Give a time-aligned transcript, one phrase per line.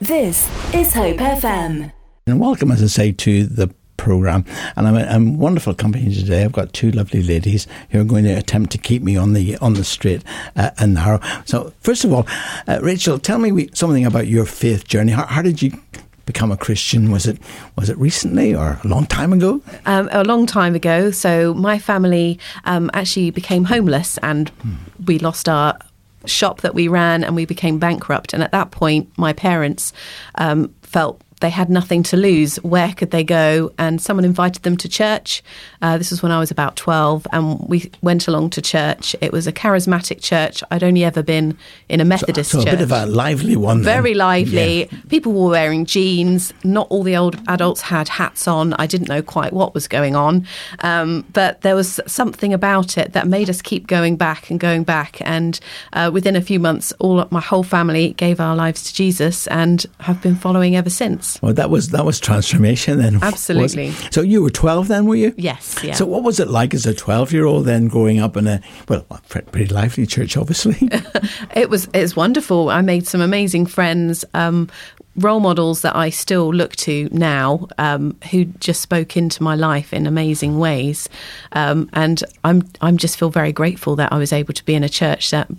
[0.00, 1.92] This is Hope FM.
[2.26, 3.68] And welcome, as I say, to the
[3.98, 4.46] program.
[4.74, 6.42] And I'm, I'm wonderful company today.
[6.42, 9.58] I've got two lovely ladies who are going to attempt to keep me on the
[9.58, 10.24] on the straight
[10.56, 11.20] uh, and narrow.
[11.44, 12.26] So, first of all,
[12.66, 15.12] uh, Rachel, tell me something about your faith journey.
[15.12, 15.78] How, how, did you
[16.24, 17.10] become a Christian?
[17.10, 17.38] Was it
[17.76, 19.60] was it recently or a long time ago?
[19.84, 21.10] Um, a long time ago.
[21.10, 24.76] So my family um, actually became homeless, and hmm.
[25.04, 25.78] we lost our
[26.26, 28.32] shop that we ran and we became bankrupt.
[28.32, 29.92] And at that point, my parents
[30.36, 32.56] um, felt they had nothing to lose.
[32.56, 33.72] Where could they go?
[33.78, 35.42] And someone invited them to church.
[35.82, 39.16] Uh, this was when I was about 12, and we went along to church.
[39.20, 40.62] It was a charismatic church.
[40.70, 41.56] I'd only ever been
[41.88, 42.74] in a Methodist so, so church.
[42.74, 43.82] a bit of a lively one.
[43.82, 44.84] Very lively.
[44.90, 44.98] Yeah.
[45.08, 46.52] People were wearing jeans.
[46.62, 48.74] Not all the old adults had hats on.
[48.74, 50.46] I didn't know quite what was going on.
[50.80, 54.84] Um, but there was something about it that made us keep going back and going
[54.84, 55.18] back.
[55.22, 55.58] And
[55.94, 59.86] uh, within a few months, all my whole family gave our lives to Jesus and
[60.00, 61.29] have been following ever since.
[61.42, 63.18] Well, that was that was transformation then.
[63.22, 63.90] Absolutely.
[64.10, 65.34] So you were twelve then, were you?
[65.36, 65.76] Yes.
[65.82, 65.94] Yeah.
[65.94, 69.66] So what was it like as a twelve-year-old then growing up in a well, pretty
[69.66, 70.76] lively church, obviously?
[71.54, 72.70] it was it was wonderful.
[72.70, 74.24] I made some amazing friends.
[74.34, 74.68] Um,
[75.16, 79.92] role models that I still look to now, um, who just spoke into my life
[79.92, 81.08] in amazing ways,
[81.52, 84.84] um, and I'm I'm just feel very grateful that I was able to be in
[84.84, 85.50] a church that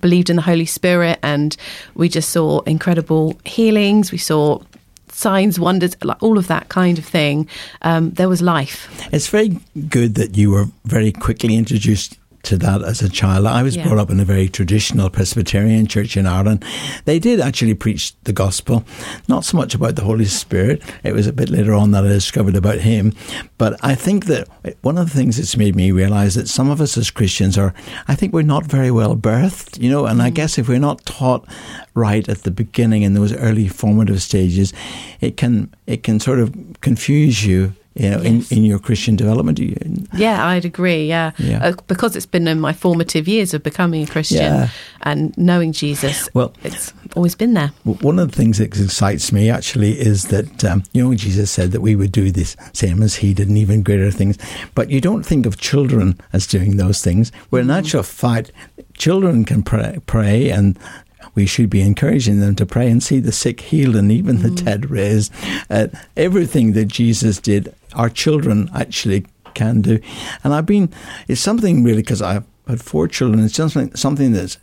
[0.00, 1.56] believed in the Holy Spirit, and
[1.94, 4.12] we just saw incredible healings.
[4.12, 4.60] We saw
[5.14, 7.48] signs, wonders, like all of that kind of thing.
[7.82, 8.88] Um, there was life.
[9.12, 13.46] It's very good that you were very quickly introduced to that as a child.
[13.46, 13.86] I was yeah.
[13.86, 16.64] brought up in a very traditional Presbyterian church in Ireland.
[17.04, 18.84] They did actually preach the gospel,
[19.28, 20.82] not so much about the Holy Spirit.
[21.04, 23.12] It was a bit later on that I discovered about Him.
[23.58, 24.48] But I think that
[24.82, 27.74] one of the things that's made me realize that some of us as Christians are,
[28.08, 30.24] I think we're not very well birthed, you know, and mm.
[30.24, 31.46] I guess if we're not taught
[31.94, 34.72] right at the beginning in those early formative stages,
[35.20, 38.50] it can it can sort of confuse you you know, yes.
[38.50, 39.58] in, in your Christian development?
[40.14, 41.06] Yeah, I'd agree.
[41.06, 41.64] Yeah, yeah.
[41.64, 44.68] Uh, because it's been in my formative years of becoming a Christian yeah.
[45.02, 46.28] and knowing Jesus.
[46.34, 47.68] Well, it's always been there.
[47.84, 51.72] One of the things that excites me actually is that um, you know Jesus said
[51.72, 54.38] that we would do this same as He did, and even greater things.
[54.74, 57.30] But you don't think of children as doing those things.
[57.50, 57.78] Where in mm.
[57.78, 58.52] actual fact,
[58.96, 60.78] children can pray, pray and
[61.34, 64.42] we should be encouraging them to pray and see the sick healed and even mm.
[64.42, 65.32] the dead raised.
[65.70, 70.00] Uh, everything that Jesus did, our children actually can do.
[70.44, 70.92] And I've been,
[71.28, 74.58] it's something really, because I've had four children, it's just something that's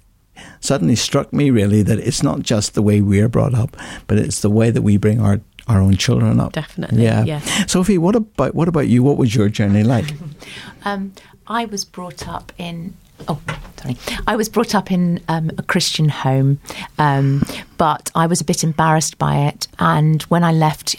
[0.61, 3.75] suddenly struck me really that it's not just the way we're brought up,
[4.07, 6.53] but it's the way that we bring our our own children up.
[6.53, 7.03] Definitely.
[7.03, 7.23] Yeah.
[7.25, 7.39] yeah.
[7.67, 9.03] Sophie, what about what about you?
[9.03, 10.13] What was your journey like?
[10.85, 11.13] um,
[11.45, 12.95] I was brought up in
[13.27, 13.39] Oh,
[13.77, 13.97] sorry.
[14.27, 16.59] I was brought up in um, a Christian home,
[16.97, 17.43] um,
[17.77, 19.67] but I was a bit embarrassed by it.
[19.77, 20.95] And when I left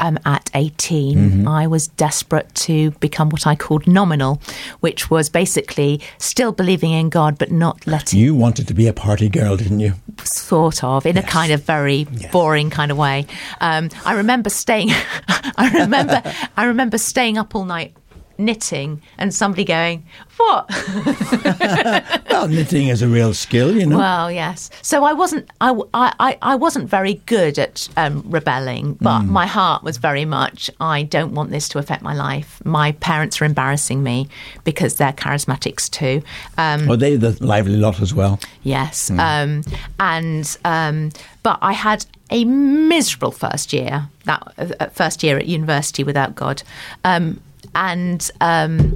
[0.00, 1.48] um, at 18, mm-hmm.
[1.48, 4.40] I was desperate to become what I called nominal,
[4.80, 8.18] which was basically still believing in God, but not letting.
[8.18, 9.94] You wanted to be a party girl, didn't you?
[10.24, 11.24] Sort of, in yes.
[11.24, 12.30] a kind of very yes.
[12.32, 13.26] boring kind of way.
[13.60, 14.90] Um, I remember staying.
[15.28, 16.22] I remember.
[16.56, 17.94] I remember staying up all night
[18.38, 20.04] knitting and somebody going,
[20.36, 20.70] What?
[22.30, 23.98] well, knitting is a real skill, you know.
[23.98, 24.70] Well, yes.
[24.82, 29.28] So I wasn't, I, I, I wasn't very good at um, rebelling, but mm.
[29.28, 32.62] my heart was very much, I don't want this to affect my life.
[32.64, 34.28] My parents are embarrassing me
[34.64, 36.22] because they're charismatics too.
[36.56, 38.38] Um, well, they're the lively lot as well.
[38.62, 39.10] Yes.
[39.10, 39.18] Mm.
[39.18, 41.10] Um, and, um,
[41.42, 46.62] but I had a miserable first year, that uh, first year at university without God.
[47.04, 47.40] Um,
[47.74, 48.94] and um,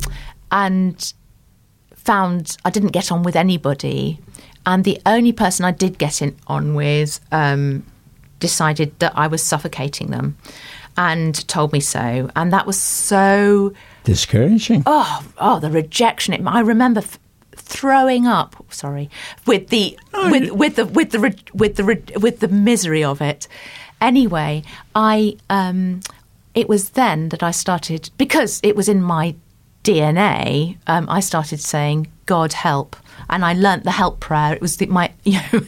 [0.51, 1.13] and
[1.95, 4.19] found I didn't get on with anybody,
[4.67, 7.85] and the only person I did get in on with um,
[8.41, 10.37] decided that I was suffocating them,
[10.97, 13.73] and told me so, and that was so
[14.05, 14.83] discouraging.
[14.87, 16.35] Oh, oh, the rejection!
[16.35, 17.01] It, I remember.
[17.01, 17.19] F-
[17.55, 19.09] throwing up sorry
[19.47, 21.19] with the oh, with with the with the
[21.55, 23.47] with the with the misery of it
[24.01, 24.63] anyway
[24.95, 26.01] i um
[26.55, 29.35] it was then that I started, because it was in my
[29.85, 32.97] DNA, um, I started saying, God help.
[33.29, 34.55] And I learnt the help prayer.
[34.55, 35.61] It was the, my, you know,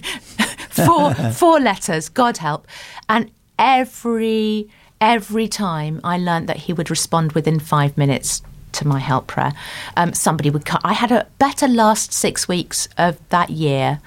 [0.70, 2.66] four, four letters, God help.
[3.08, 4.69] And every,
[5.00, 8.42] every time I learnt that he would respond within five minutes
[8.72, 9.52] to my help prayer.
[9.96, 10.81] Um, somebody would come.
[10.84, 14.00] I had a better last six weeks of that year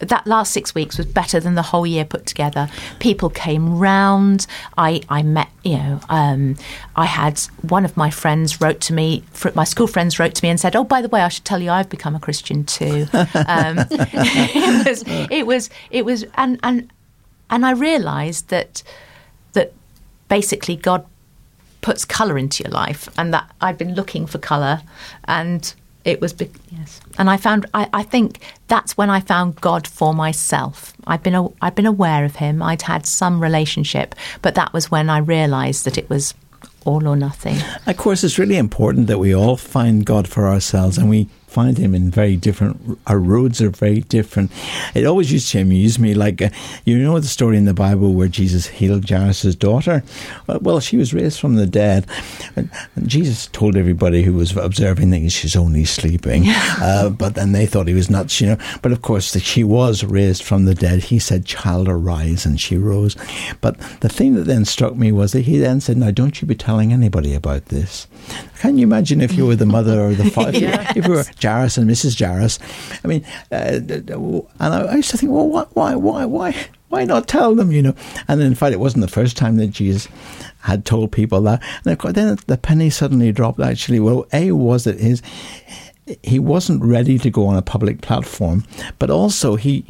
[0.00, 2.68] that last six weeks was better than the whole year put together.
[2.98, 4.46] People came round.
[4.76, 6.56] I, I met, you know, um,
[6.96, 9.24] I had one of my friends wrote to me,
[9.54, 11.60] my school friends wrote to me and said, "Oh, by the way, I should tell
[11.60, 13.06] you, I've become a Christian too."
[13.46, 16.90] Um, it was, it was, it was, and and
[17.48, 18.82] and I realised that
[19.52, 19.72] that
[20.28, 21.04] basically God
[21.80, 24.82] puts colour into your life, and that I've been looking for colour,
[25.24, 25.74] and
[26.04, 29.86] it was be- yes, and I found I, I think that's when I found God
[29.86, 30.94] for myself.
[31.06, 32.62] I've been a, I've been aware of Him.
[32.62, 36.34] I'd had some relationship, but that was when I realised that it was
[36.84, 37.56] all or nothing.
[37.86, 41.78] Of course, it's really important that we all find God for ourselves and we find
[41.78, 44.50] him in very different our roads are very different.
[44.94, 46.50] It always used to amuse me like uh,
[46.84, 50.02] you know the story in the bible where jesus healed jairus' daughter?
[50.46, 52.06] Well she was raised from the dead
[52.56, 52.70] and
[53.06, 57.88] jesus told everybody who was observing that she's only sleeping uh, but then they thought
[57.88, 58.58] he was nuts you know.
[58.82, 61.04] But of course that she was raised from the dead.
[61.04, 63.16] He said child arise and she rose.
[63.60, 66.46] But the thing that then struck me was that he then said now don't you
[66.46, 68.06] be telling anybody about this
[68.60, 70.94] can you imagine if you were the mother or the father Yes.
[70.94, 72.18] if you were Jairus and Mrs.
[72.18, 72.58] Jairus.
[73.02, 73.80] I mean, uh,
[74.60, 76.54] and I used to think, well, why, why, why, why,
[76.90, 77.72] why not tell them?
[77.72, 77.94] You know,
[78.28, 80.08] and in fact, it wasn't the first time that Jesus
[80.60, 81.62] had told people that.
[81.84, 83.60] And of course, then the penny suddenly dropped.
[83.60, 85.22] Actually, well, a was it his
[86.22, 88.64] he wasn't ready to go on a public platform,
[88.98, 89.86] but also he.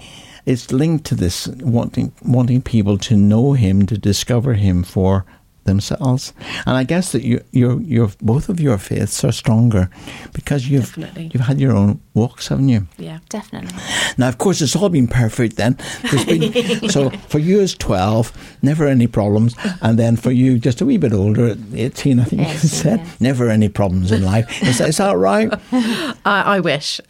[0.46, 5.26] It's linked to this wanting wanting people to know him, to discover him for
[5.64, 6.32] themselves.
[6.66, 9.90] And I guess that you, your, your, both of your faiths are stronger
[10.32, 11.30] because you've Definitely.
[11.32, 12.86] you've had your own walks, haven't you?
[12.98, 13.20] Yeah.
[13.30, 13.78] Definitely.
[14.18, 15.56] Now, of course, it's all been perfect.
[15.56, 15.78] Then,
[16.26, 20.84] been, so for you as twelve, never any problems, and then for you just a
[20.84, 23.06] wee bit older, eighteen, I think you said, yeah.
[23.20, 24.62] never any problems in life.
[24.62, 25.52] Is that, is that right?
[25.72, 27.00] I, I wish.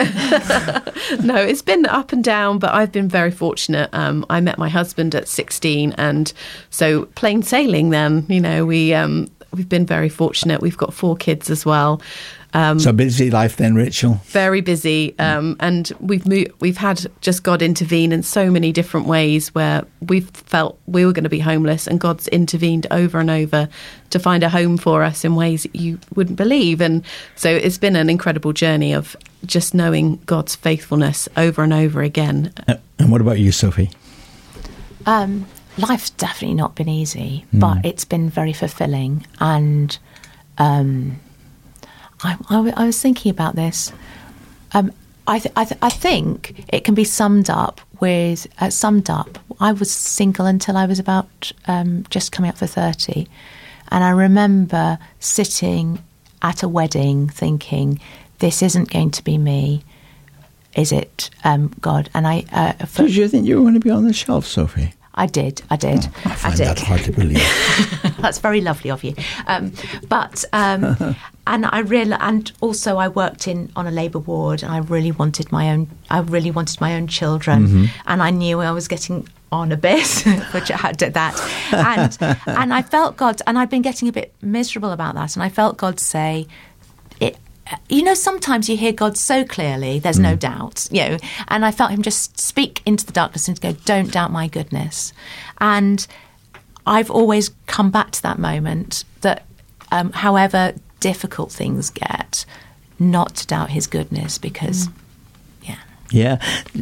[1.25, 3.89] no, it's been up and down, but I've been very fortunate.
[3.95, 6.33] Um, I met my husband at 16, and
[6.69, 7.91] so plain sailing.
[7.91, 10.63] Then you know we um, we've been very fortunate.
[10.63, 12.01] We've got four kids as well.
[12.53, 14.15] Um, so busy life then, Rachel.
[14.25, 19.07] very busy, um, and we've mo- we've had just God intervene in so many different
[19.07, 23.31] ways where we've felt we were going to be homeless, and God's intervened over and
[23.31, 23.69] over
[24.09, 26.81] to find a home for us in ways that you wouldn't believe.
[26.81, 27.05] And
[27.37, 29.15] so it's been an incredible journey of
[29.47, 32.53] just knowing God's faithfulness over and over again.
[32.67, 33.91] Uh, And what about you, Sophie?
[35.07, 35.47] Um,
[35.81, 39.27] life's definitely not been easy, but it's been very fulfilling.
[39.41, 39.97] And
[40.59, 41.21] um,
[42.23, 43.93] I, I I was thinking about this.
[44.73, 44.93] Um,
[45.27, 49.39] I, th- I, th- I think it can be summed up with uh, summed up.
[49.61, 53.29] I was single until I was about um, just coming up for thirty,
[53.91, 56.03] and I remember sitting
[56.43, 58.01] at a wedding thinking,
[58.39, 59.83] "This isn't going to be me."
[60.77, 62.09] Is it um, God?
[62.15, 64.47] And I, uh, for, Did you think you were going to be on the shelf,
[64.47, 64.95] Sophie?
[65.21, 66.67] I did, I did, I find did.
[66.67, 68.17] that hard to believe.
[68.21, 69.15] That's very lovely of you.
[69.47, 69.71] Um,
[70.09, 70.97] but um,
[71.47, 75.13] and I really and also I worked in on a labour ward, and I really
[75.13, 75.89] wanted my own.
[76.09, 80.25] I really wanted my own children, and I knew I was getting on a bit,
[80.53, 81.39] which I did that,
[81.71, 85.43] and and I felt God, and I'd been getting a bit miserable about that, and
[85.43, 86.47] I felt God say.
[87.21, 87.37] It,
[87.89, 91.17] you know, sometimes you hear God so clearly, there's no doubt, you know,
[91.49, 95.13] and I felt Him just speak into the darkness and go, Don't doubt my goodness.
[95.59, 96.07] And
[96.87, 99.45] I've always come back to that moment that,
[99.93, 102.45] um, however difficult things get,
[102.99, 104.93] not to doubt His goodness because, yeah.
[106.13, 106.39] Yeah.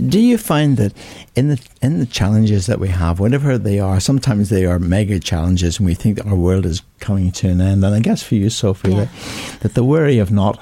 [0.08, 0.92] Do you find that
[1.36, 5.20] in the in the challenges that we have, whatever they are, sometimes they are mega
[5.20, 7.84] challenges, and we think that our world is coming to an end.
[7.84, 8.96] And I guess for you, Sophie, Yeah.
[9.04, 10.58] that, that the worry of not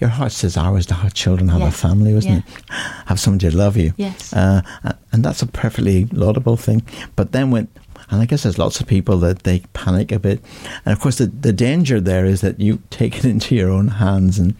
[0.00, 2.54] your heart's desire is to have children, have a family, wasn't Yeah.
[2.56, 2.74] it?
[3.06, 3.92] Have somebody to love you.
[3.96, 4.32] Yes.
[4.32, 4.62] Uh,
[5.12, 6.82] and that's a perfectly laudable thing.
[7.16, 7.68] But then when
[8.08, 10.40] and I guess there's lots of people that they panic a bit,
[10.84, 13.88] and of course the the danger there is that you take it into your own
[13.88, 14.38] hands.
[14.38, 14.54] And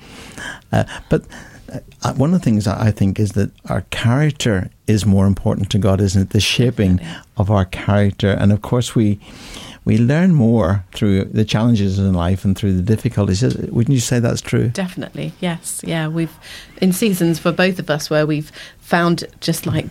[0.72, 1.22] uh, but
[2.16, 5.78] one of the things I I think is that our character is more important to
[5.78, 6.30] God, isn't it?
[6.30, 7.00] The shaping
[7.36, 9.18] of our character, and of course we
[9.84, 13.42] we learn more through the challenges in life and through the difficulties.
[13.42, 14.68] Is- Wouldn't you say that's true?
[14.68, 16.08] Definitely, yes, yeah.
[16.08, 16.32] We've
[16.80, 19.86] in seasons for both of us where we've found just like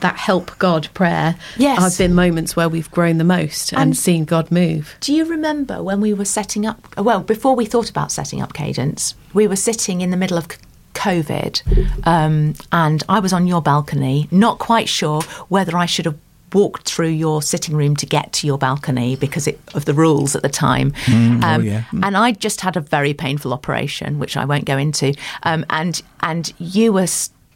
[0.00, 1.36] that help God prayer.
[1.56, 1.78] Yes.
[1.80, 4.96] I've been moments where we've grown the most and, And- seen God move.
[5.00, 6.78] Do you remember when we were setting up?
[6.98, 10.50] Well, before we thought about setting up Cadence, we were sitting in the middle of
[10.50, 10.58] c-
[10.94, 16.16] COVID, um, and I was on your balcony, not quite sure whether I should have
[16.52, 20.34] walked through your sitting room to get to your balcony because it, of the rules
[20.34, 20.92] at the time.
[21.06, 21.82] Um, oh, yeah.
[21.92, 22.04] Mm.
[22.04, 25.14] And I just had a very painful operation, which I won't go into.
[25.44, 27.06] Um, and and you were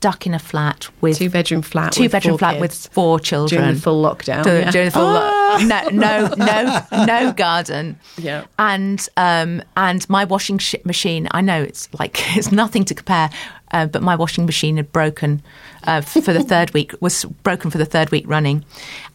[0.04, 3.18] stuck in a flat with Two bedroom flat, two with bedroom four flat with four
[3.18, 4.44] children during the full lockdown.
[4.44, 4.70] the- yeah.
[4.70, 7.98] during the full lo- no, no, no, no garden.
[8.16, 8.44] Yeah.
[8.58, 11.28] And um, and my washing sh- machine.
[11.32, 13.30] I know it's like it's nothing to compare.
[13.72, 15.42] uh, but my washing machine had broken
[15.84, 16.92] uh, for the third week.
[17.00, 18.64] Was broken for the third week running,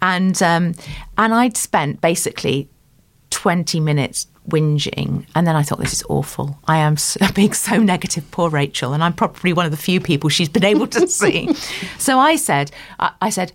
[0.01, 0.73] and um,
[1.17, 2.67] and I'd spent basically
[3.29, 6.57] twenty minutes whinging, and then I thought this is awful.
[6.67, 8.29] I am so, being so negative.
[8.31, 11.53] Poor Rachel, and I'm probably one of the few people she's been able to see.
[11.99, 13.51] so I said, I, I said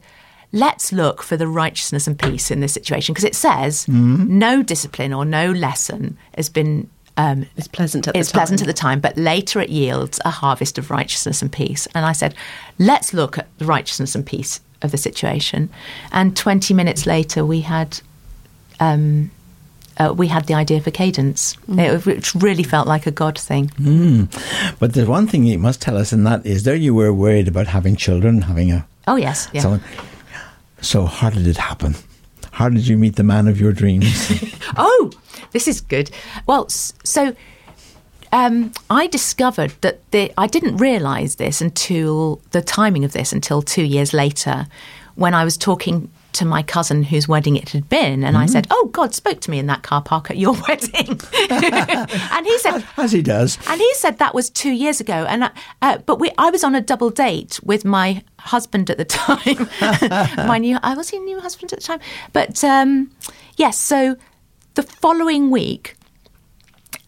[0.54, 5.12] let's look for the righteousness and peace in this situation because it says no discipline
[5.12, 8.38] or no lesson has been um, It's pleasant at the it's time.
[8.40, 11.86] pleasant at the time, but later it yields a harvest of righteousness and peace.
[11.94, 12.34] And I said,
[12.78, 15.70] let's look at the righteousness and peace of the situation.
[16.12, 18.00] And 20 minutes later, we had.
[18.80, 19.30] Um,
[19.96, 23.70] uh, we had the idea for cadence, it, which really felt like a God thing.
[24.80, 27.46] But there's one thing you must tell us, and that is there you were worried
[27.46, 29.60] about having children, having a Oh yes, yeah.
[29.60, 29.82] someone.
[30.84, 31.94] So how did it happen?
[32.52, 34.52] How did you meet the man of your dreams?
[34.76, 35.12] Oh,
[35.52, 36.10] this is good.
[36.46, 37.36] Well, so
[38.32, 43.62] um, I discovered that the, I didn't realise this until the timing of this until
[43.62, 44.66] two years later,
[45.14, 48.66] when I was talking to my cousin whose wedding it had been, and I said,
[48.70, 52.84] "Oh, God spoke to me in that car park at your wedding," and he said,
[52.96, 53.58] As he does.
[53.68, 55.24] and he said that was two years ago.
[55.28, 55.50] And I-
[55.82, 59.68] uh, but we, I was on a double date with my husband at the time.
[60.46, 62.00] my new, I was he new husband at the time.
[62.32, 63.10] But um,
[63.56, 64.16] yes, so
[64.74, 65.96] the following week,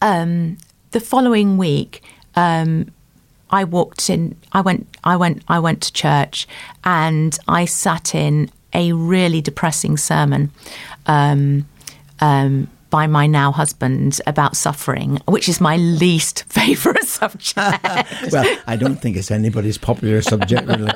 [0.01, 0.57] um,
[0.91, 2.01] the following week,
[2.35, 2.91] um,
[3.49, 4.35] I walked in.
[4.51, 4.87] I went.
[5.03, 5.43] I went.
[5.47, 6.47] I went to church,
[6.83, 10.51] and I sat in a really depressing sermon.
[11.07, 11.67] Um,
[12.19, 17.85] um, by my now husband about suffering, which is my least favourite subject.
[18.31, 20.91] Well, I don't think it's anybody's popular subject, really.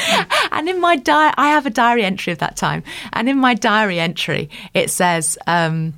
[0.52, 2.82] and in my diary, I have a diary entry of that time.
[3.12, 5.94] And in my diary entry, it says, um,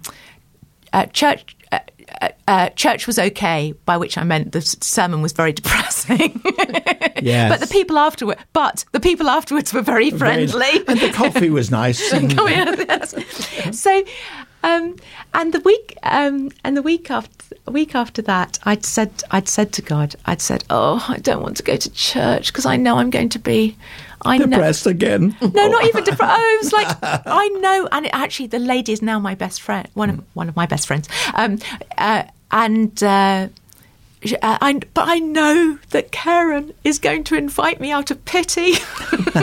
[0.92, 1.55] uh, "Church."
[2.20, 6.40] Uh, uh, uh, church was okay, by which I meant the sermon was very depressing.
[7.20, 7.50] Yes.
[7.50, 10.84] but the people afterward, but the people afterwards were very friendly.
[10.86, 12.12] And the coffee was nice.
[12.12, 13.14] and- yes.
[13.72, 14.04] So,
[14.62, 14.96] um,
[15.34, 19.72] and the week, um, and the week after, week after that, I'd said, I'd said
[19.74, 22.98] to God, I'd said, "Oh, I don't want to go to church because I know
[22.98, 23.76] I'm going to be,
[24.22, 25.36] I know." Depressed again.
[25.40, 26.38] No, not even depressed.
[26.38, 29.60] Oh, it was like I know, and it, actually, the lady is now my best
[29.60, 31.58] friend, one of one of my best friends, um,
[31.98, 33.02] uh, and.
[33.02, 33.48] Uh,
[34.42, 38.72] uh, I, but I know that Karen is going to invite me out of pity,
[39.34, 39.36] and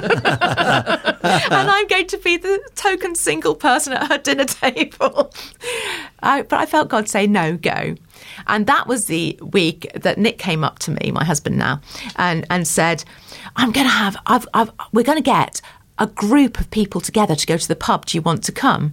[1.32, 5.32] I'm going to be the token single person at her dinner table.
[6.22, 7.96] I, but I felt God say, "No, go."
[8.48, 11.80] And that was the week that Nick came up to me, my husband now,
[12.15, 13.03] and and said,
[13.56, 15.62] "I'm going to have, I've, I've, we're going to get."
[16.00, 18.08] A group of people together to go to the pub.
[18.08, 18.84] Do you want to come?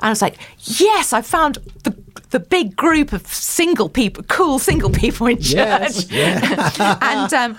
[0.00, 1.96] I was like, "Yes, I found the
[2.30, 6.10] the big group of single people, cool single people in church." Yes,
[6.80, 7.56] and um,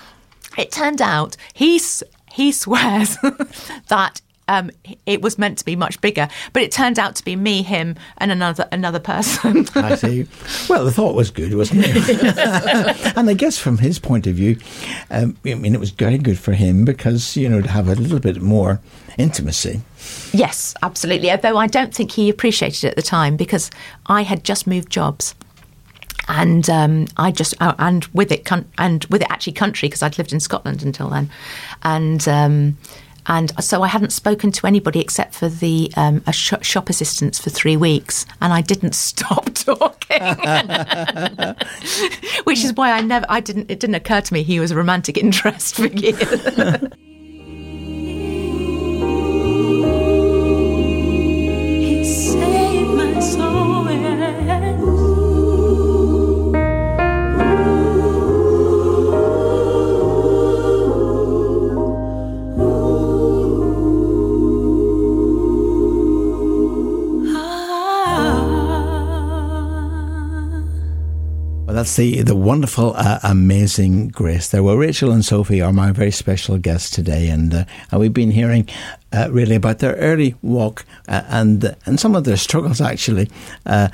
[0.57, 3.15] it turned out he s- he swears
[3.87, 4.19] that
[4.51, 4.69] um,
[5.05, 7.95] it was meant to be much bigger, but it turned out to be me, him,
[8.17, 9.65] and another another person.
[9.75, 10.27] I see.
[10.69, 13.17] Well, the thought was good, wasn't it?
[13.17, 14.57] and I guess from his point of view,
[15.09, 17.95] um, I mean, it was very good for him because, you know, to have a
[17.95, 18.81] little bit more
[19.17, 19.81] intimacy.
[20.33, 21.31] yes, absolutely.
[21.31, 23.71] Although I don't think he appreciated it at the time because
[24.07, 25.33] I had just moved jobs.
[26.27, 30.17] And um, I just uh, and with it and with it actually country because I'd
[30.17, 31.29] lived in Scotland until then,
[31.83, 32.77] and um,
[33.27, 37.49] and so I hadn't spoken to anybody except for the um, sh- shop assistants for
[37.49, 40.21] three weeks, and I didn't stop talking,
[42.45, 44.75] which is why I never I didn't it didn't occur to me he was a
[44.75, 46.17] romantic interest for years.
[71.81, 74.61] that's the, the wonderful, uh, amazing Grace there.
[74.61, 78.29] Well, Rachel and Sophie are my very special guests today, and, uh, and we've been
[78.29, 78.69] hearing
[79.11, 83.31] uh, really about their early walk uh, and and some of their struggles, actually.
[83.65, 83.87] Uh,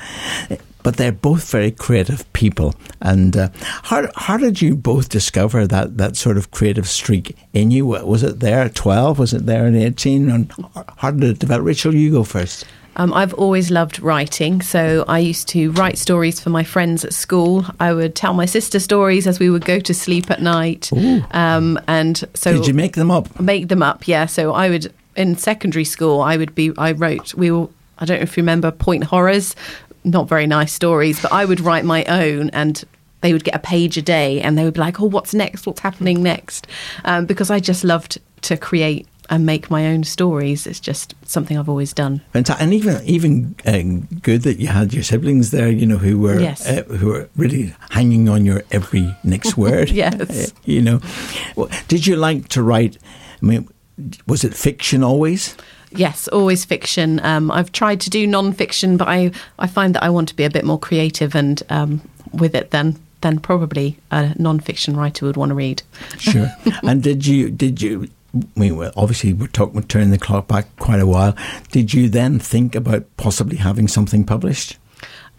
[0.84, 2.76] but they're both very creative people.
[3.02, 3.50] And uh,
[3.84, 7.86] how, how did you both discover that, that sort of creative streak in you?
[7.86, 9.18] Was it there at 12?
[9.18, 10.30] Was it there at 18?
[10.30, 10.52] And
[10.98, 11.66] how did it develop?
[11.66, 12.66] Rachel, you go first.
[12.98, 17.14] Um, I've always loved writing, so I used to write stories for my friends at
[17.14, 17.66] school.
[17.80, 20.92] I would tell my sister stories as we would go to sleep at night,
[21.32, 23.40] um, and so Did you make them up?
[23.40, 24.08] make them up.
[24.08, 26.22] Yeah, so I would in secondary school.
[26.22, 26.72] I would be.
[26.78, 27.34] I wrote.
[27.36, 27.68] We were.
[28.00, 29.56] I don't know if you remember Point Horrors.
[30.04, 32.84] Not very nice stories, but I would write my own and
[33.22, 35.66] they would get a page a day and they would be like, oh, what's next?
[35.66, 36.68] What's happening next?
[37.04, 40.66] Um, because I just loved to create and make my own stories.
[40.68, 42.22] It's just something I've always done.
[42.34, 46.18] Fanta- And even even um, good that you had your siblings there, you know, who
[46.20, 46.66] were Yes.
[46.68, 49.90] uh, who were really hanging on your every next word.
[49.90, 50.20] Yes.
[50.22, 51.00] Uh, you know,
[51.56, 52.98] well, did you like to write?
[53.42, 53.68] I mean,
[54.28, 55.56] was it fiction always?
[55.92, 57.20] Yes, always fiction.
[57.24, 60.44] Um, I've tried to do non-fiction, but I, I find that I want to be
[60.44, 62.02] a bit more creative and um,
[62.34, 65.82] with it than than probably a non-fiction writer would want to read.
[66.20, 66.52] Sure.
[66.84, 68.08] and did you did you?
[68.56, 71.36] Well, obviously, we're talking turning the clock back quite a while.
[71.72, 74.78] Did you then think about possibly having something published?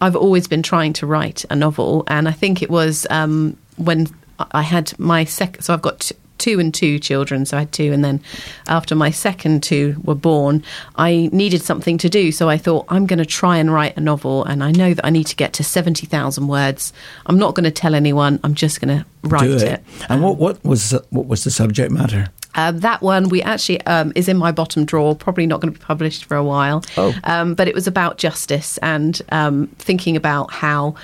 [0.01, 4.07] I've always been trying to write a novel, and I think it was um, when
[4.53, 5.63] I had my second.
[5.63, 8.21] So I've got two and two children, so I had two, and then
[8.67, 10.63] after my second two were born,
[10.97, 12.33] I needed something to do.
[12.33, 15.05] So I thought I'm going to try and write a novel, and I know that
[15.05, 16.93] I need to get to seventy thousand words.
[17.27, 18.41] I'm not going to tell anyone.
[18.45, 19.85] I'm just going to write Do it.
[20.09, 22.29] And what what was what was the subject matter?
[22.55, 25.15] Um, that one we actually um, is in my bottom drawer.
[25.15, 26.83] Probably not going to be published for a while.
[26.97, 27.15] Oh.
[27.25, 30.97] Um, but it was about justice and um, thinking about how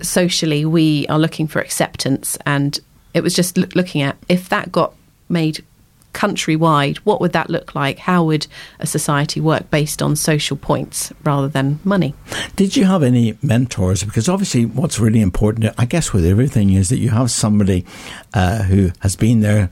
[0.00, 2.80] socially we are looking for acceptance, and
[3.14, 4.94] it was just loo- looking at if that got
[5.28, 5.64] made
[6.12, 7.98] countrywide, what would that look like?
[7.98, 8.46] How would
[8.78, 12.14] a society work based on social points rather than money?
[12.54, 14.04] Did you have any mentors?
[14.04, 17.86] Because obviously, what's really important, I guess, with everything is that you have somebody
[18.34, 19.70] uh, who has been there,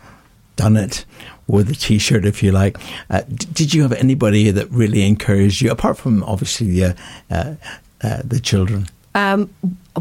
[0.56, 1.04] done it,
[1.46, 2.78] With the T-shirt, if you like.
[3.10, 6.96] Uh, d- did you have anybody that really encouraged you, apart from obviously the
[7.30, 7.54] uh,
[8.02, 8.86] uh, the children?
[9.14, 9.50] Um,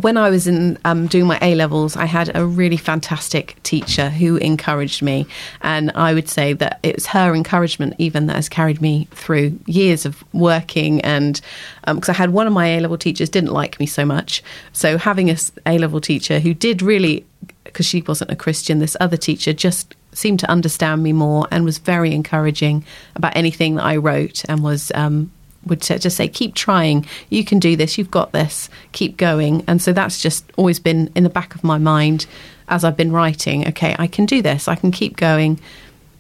[0.02, 4.10] when I was in um, doing my A levels, I had a really fantastic teacher
[4.10, 5.26] who encouraged me,
[5.62, 9.60] and I would say that it was her encouragement even that has carried me through
[9.66, 11.02] years of working.
[11.02, 11.42] And
[11.86, 14.98] because I had one of my A level teachers didn't like me so much, so
[14.98, 17.26] having a A level teacher who did really,
[17.64, 21.66] because she wasn't a Christian, this other teacher just seemed to understand me more and
[21.66, 22.84] was very encouraging
[23.16, 25.32] about anything that I wrote and was um,
[25.66, 27.06] would just say, keep trying.
[27.30, 27.98] You can do this.
[27.98, 28.70] You've got this.
[28.92, 29.64] Keep going.
[29.68, 32.26] And so that's just always been in the back of my mind
[32.68, 33.68] as I've been writing.
[33.68, 34.68] Okay, I can do this.
[34.68, 35.60] I can keep going.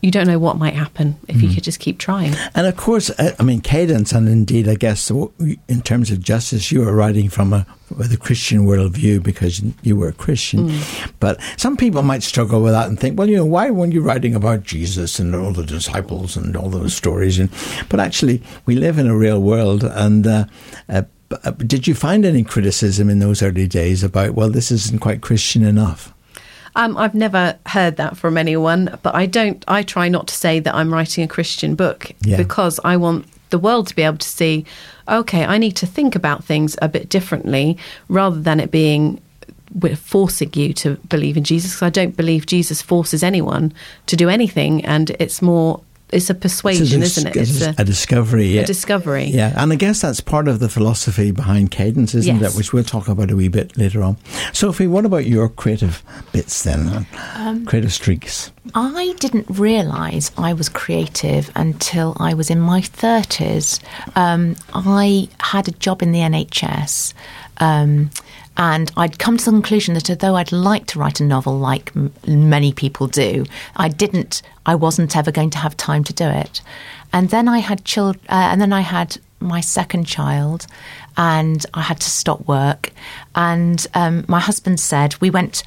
[0.01, 2.33] You don't know what might happen if you could just keep trying.
[2.55, 6.71] And of course, uh, I mean, cadence, and indeed, I guess, in terms of justice,
[6.71, 7.65] you were writing from a,
[7.97, 10.71] with a Christian worldview because you were a Christian.
[11.19, 14.01] But some people might struggle with that and think, well, you know, why weren't you
[14.01, 17.37] writing about Jesus and all the disciples and all those stories?
[17.37, 17.49] And
[17.89, 20.45] but actually, we live in a real world, and uh,
[20.87, 21.03] uh,
[21.43, 25.21] uh, did you find any criticism in those early days about, well, this isn't quite
[25.21, 26.13] Christian enough?
[26.75, 29.63] Um, I've never heard that from anyone, but I don't.
[29.67, 32.37] I try not to say that I'm writing a Christian book Yeah.
[32.37, 34.65] because I want the world to be able to see.
[35.07, 37.77] Okay, I need to think about things a bit differently
[38.07, 39.19] rather than it being
[39.81, 41.71] we're forcing you to believe in Jesus.
[41.73, 43.71] Because I don't believe Jesus forces anyone
[44.07, 45.81] to do anything, and it's more.
[46.11, 47.33] It's a persuasion, It's a isn't it?
[47.33, 48.47] dis- It's a, discovery.
[48.47, 48.63] Yeah.
[48.65, 49.25] discovery.
[49.25, 52.53] Yeah, and I guess that's part of the philosophy behind cadence, isn't Yes.
[52.53, 52.57] it?
[52.57, 54.17] Which we'll talk about a wee bit later on.
[54.51, 57.05] Sophie, what about your creative bits then?
[57.35, 58.51] Um, creative streaks.
[58.73, 63.79] I didn't realise I was creative until I was in my 30s.
[64.15, 67.13] Um, I had a job in the NHS.
[67.57, 68.09] Um,
[68.59, 71.93] and I'd come to the conclusion that although I'd like to write a novel like
[71.95, 73.45] m- many people do,
[73.77, 74.41] I didn't.
[74.65, 76.61] I wasn't ever going to have time to do it.
[77.13, 80.67] And then I had chil- uh, and then I had my second child,
[81.15, 82.91] and I had to stop work.
[83.33, 85.63] And um, my husband said we went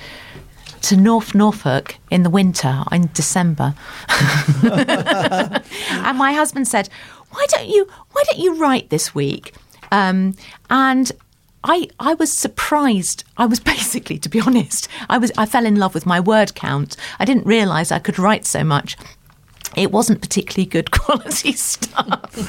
[0.83, 3.75] to North Norfolk in the winter in December.
[4.63, 6.91] and my husband said,
[7.31, 9.55] "Why don't you why don't you write this week?"
[9.91, 10.37] Um,
[10.69, 11.11] and
[11.65, 13.25] I I was surprised.
[13.37, 16.55] I was basically, to be honest, I was I fell in love with my word
[16.55, 16.97] count.
[17.19, 18.97] I didn't realise I could write so much.
[19.75, 22.49] It wasn't particularly good quality stuff,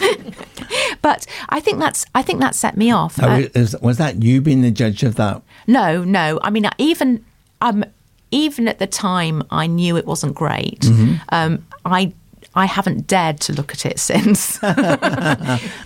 [1.02, 3.22] but I think that's I think that set me off.
[3.22, 5.42] Uh, was, was that you being the judge of that?
[5.68, 6.40] no, no.
[6.42, 7.24] I mean, even
[7.62, 7.86] um,
[8.32, 10.86] even at the time, I knew it wasn't great.
[11.30, 12.14] Um, I
[12.56, 14.60] I haven't dared to look at it since.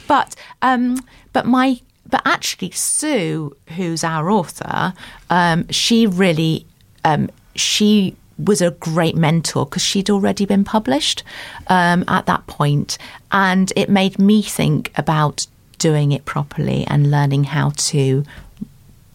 [0.08, 0.98] but um,
[1.34, 4.94] but my but actually, Sue, who's our author,
[5.30, 6.66] um, she really
[7.04, 11.24] um, she was a great mentor because she'd already been published
[11.68, 12.98] um, at that point,
[13.32, 15.48] and it made me think about
[15.80, 18.24] doing it properly and learning how to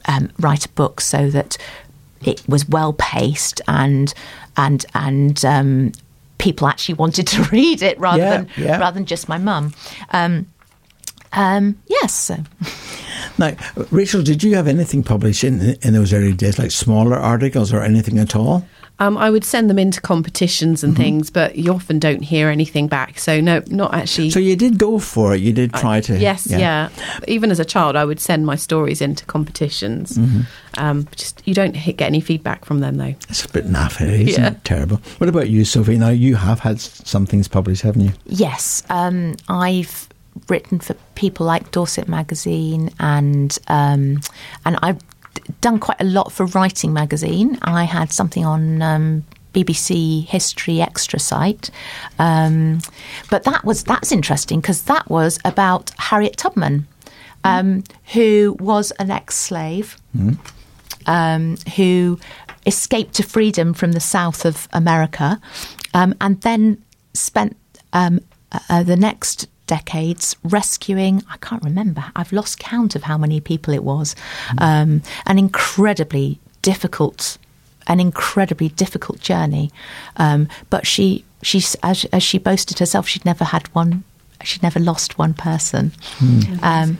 [0.07, 1.57] um, write a book so that
[2.24, 4.14] it was well paced and
[4.57, 5.92] and and um,
[6.38, 8.78] people actually wanted to read it rather Yeah, than yeah.
[8.78, 9.72] rather than just my mum.
[10.11, 10.46] Um,
[11.33, 12.37] um, yes, so.
[13.38, 13.57] Now,
[13.90, 17.83] Rachel, did you have anything published in in those early days, like smaller articles or
[17.83, 18.66] anything at all?
[18.99, 22.87] Um, I would send them into competitions and things, but you often don't hear anything
[22.87, 23.18] back.
[23.18, 24.31] So no, not actually.
[24.31, 25.40] So you did go for it.
[25.40, 26.16] You did try to.
[26.18, 26.88] Yes, yeah.
[27.27, 30.18] Even as a child, I would send my stories into competitions.
[30.77, 33.14] Um, just you don't hit, get any feedback from them though.
[33.29, 34.25] It's a bit naff, eh?
[34.29, 34.51] isn't Yeah.
[34.53, 34.64] it?
[34.64, 35.01] Terrible.
[35.18, 35.99] What about you, Sophie?
[35.99, 38.12] Now you have had some things published, haven't you?
[38.27, 40.09] Yes, um, I've
[40.49, 44.21] written for people like Dorset Magazine, and um,
[44.64, 45.01] and I've
[45.61, 47.59] done quite a lot for Writing Magazine.
[47.62, 48.83] I had something on.
[48.83, 51.71] Um, BBC History Extra site,
[52.18, 52.81] um,
[53.29, 56.87] but that was that's interesting because that was about Harriet Tubman,
[57.45, 59.99] um, who was an ex-slave
[61.07, 62.18] um, who
[62.66, 65.40] escaped to freedom from the south of America
[65.95, 66.83] um, and then
[67.14, 67.57] spent
[67.92, 68.21] um,
[68.68, 73.72] uh, the next decades rescuing, I can't remember, I've lost count of how many people
[73.75, 74.14] it was,
[74.59, 77.38] um, an incredibly difficult.
[77.88, 79.72] An incredibly difficult journey,
[80.16, 84.05] um, but she, she's as, as she boasted herself, she'd never had one,
[84.44, 85.90] she'd never lost one person.
[86.62, 86.96] Um,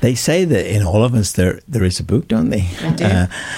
[0.00, 2.66] They say that in all of us there there is a book, don't they?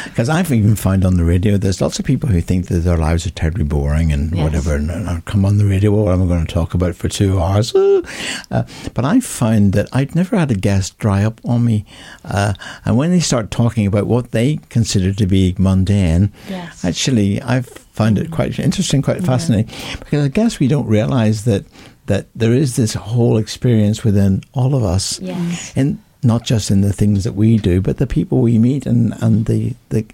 [0.05, 2.97] Because I've even found on the radio there's lots of people who think that their
[2.97, 4.43] lives are terribly boring and Yes.
[4.45, 5.91] whatever, and, and I'll come on the radio.
[5.93, 7.75] What am I going to talk about for two hours?
[7.75, 8.03] Uh,
[8.51, 11.85] uh, but I found that I'd never had a guest dry up on me,
[12.25, 16.85] uh, and when they start talking about what they consider to be mundane, Yes.
[16.85, 21.65] actually I've found it quite interesting, quite fascinating, because I guess we don't realise that
[22.07, 25.73] that there is this whole experience within all of us Yes.
[25.77, 29.15] and not just in the things that we do, but the people we meet and,
[29.21, 30.07] and the, the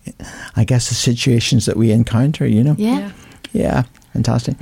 [0.57, 2.75] I guess the situations that we encounter, you know?
[2.79, 3.12] yeah.
[3.53, 4.57] Yeah, fantastic.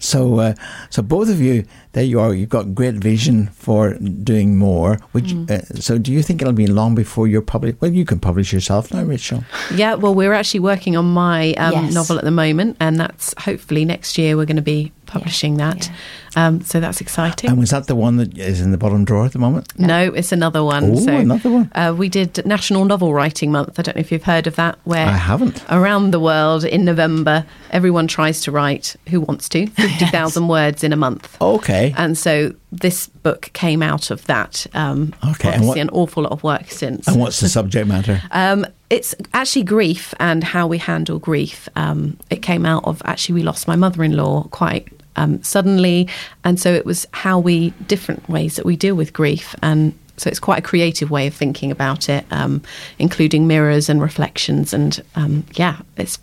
[0.00, 0.54] So uh,
[0.90, 4.98] so both of you, there you are, you've got great vision for doing more.
[5.12, 7.80] Would you, uh, so do you think it'll be long before you're public?
[7.82, 9.44] Well, you can publish yourself now, Rachel.
[9.74, 11.94] Yeah, well, we're actually working on my um, Yes.
[11.94, 15.90] novel at the moment, and that's hopefully next year we're going to be publishing that.
[16.36, 17.50] Um, so that's exciting.
[17.50, 19.78] And was that the one that is in the bottom drawer at the moment?
[19.78, 20.92] no, it's another one.
[20.92, 21.70] Oh, so, another one.
[21.74, 23.78] Uh, we did National Novel Writing Month.
[23.78, 25.62] I don't know if you've heard of that, where I haven't.
[25.68, 30.94] around the world in November, everyone tries to write, who wants to, 50,000 words in
[30.94, 31.36] a month.
[31.42, 31.81] Okay.
[31.96, 34.66] And so this book came out of that.
[34.74, 37.06] Um, Okay, and Obviously, what- an awful lot of work since.
[37.08, 38.22] And what's the subject matter?
[38.32, 41.68] Um, it's actually grief and how we handle grief.
[41.76, 46.08] Um, it came out of actually, we lost my mother in law quite um, suddenly.
[46.44, 49.54] And so it was how we, different ways that we deal with grief.
[49.62, 52.62] And so it's quite a creative way of thinking about it, um,
[52.98, 54.72] including mirrors and reflections.
[54.74, 56.18] And um, yeah, it's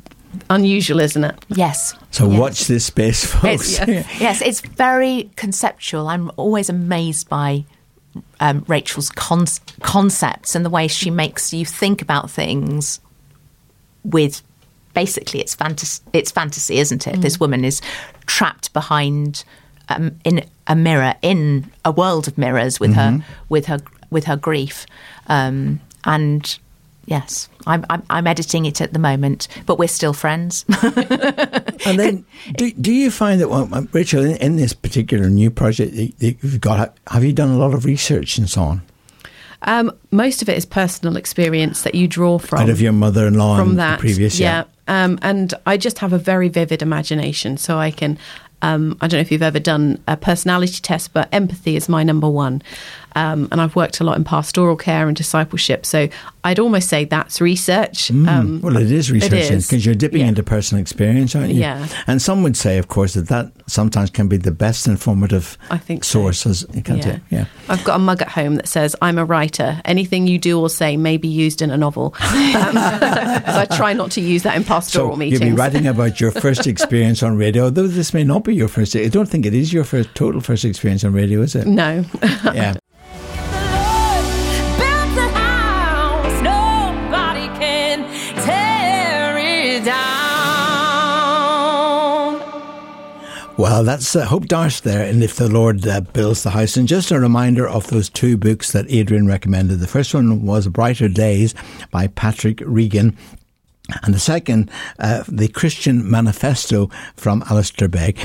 [0.49, 1.35] unusual, isn't it?
[1.49, 1.95] Yes.
[2.11, 2.39] So Yes.
[2.39, 3.79] watch this space, folks.
[3.79, 3.79] It's,
[4.19, 6.07] yes, it's very conceptual.
[6.07, 7.65] I'm always amazed by
[8.39, 9.45] um, Rachel's con-
[9.81, 12.99] concepts and the way she makes you think about things
[14.03, 14.41] with
[14.93, 17.21] basically it's fantasy, it's fantasy isn't it?
[17.21, 17.81] This woman is
[18.25, 19.43] trapped behind
[19.89, 24.35] um, in a mirror in a world of mirrors with her with her with her
[24.35, 24.85] grief
[25.27, 26.57] um, and
[27.05, 30.65] yes I'm, I'm I'm editing it at the moment but we're still friends
[31.85, 32.25] And then,
[32.57, 36.19] do, do you find that, well, um, Rachel, in, in this particular new project that
[36.19, 38.81] that you've got, have you done a lot of research and so on
[39.63, 42.59] Um, most of it is personal experience that you draw from.
[42.59, 43.97] out of your mother-in-law from and that.
[43.97, 44.49] the previous year.
[44.49, 45.03] yeah.
[45.03, 48.17] Um, and I just have a very vivid imagination, so I can.
[48.61, 52.03] Um, I don't know if you've ever done a personality test, but empathy is my
[52.03, 52.61] number one.
[53.19, 56.07] Um, and I've worked a lot in pastoral care and discipleship, so
[56.43, 58.09] I'd almost say that's research.
[58.11, 60.27] Um, Well, it is research because you're dipping Yeah.
[60.27, 61.59] into personal experience, aren't you?
[61.61, 61.85] Yeah.
[62.07, 65.77] And some would say, of course, that that sometimes can be the best informative I
[65.77, 66.19] think so.
[66.19, 66.65] sources.
[66.85, 67.13] Can't Yeah.
[67.15, 67.21] it?
[67.29, 67.45] Yeah.
[67.67, 69.81] I've got a mug at home that says, I'm a writer.
[69.85, 72.15] Anything you do or say may be used in a novel.
[72.59, 75.41] Um, so I try not to use that in pastoral So meetings.
[75.41, 78.67] you'll be writing about your first experience on radio, although this may not be your
[78.67, 78.95] first.
[78.95, 81.67] I don't think it is your first total first experience on radio, is it?
[81.67, 82.05] No.
[82.53, 82.75] Yeah.
[93.59, 96.77] Well, that's uh, Hope Darst there, and if the Lord uh, builds the house.
[96.77, 99.81] And just a reminder of those two books that Adrian recommended.
[99.81, 101.53] The first one was Brighter Days
[101.91, 103.17] by Patrick Regan.
[104.03, 108.17] And the second, uh, The Christian Manifesto from Alistair Begg.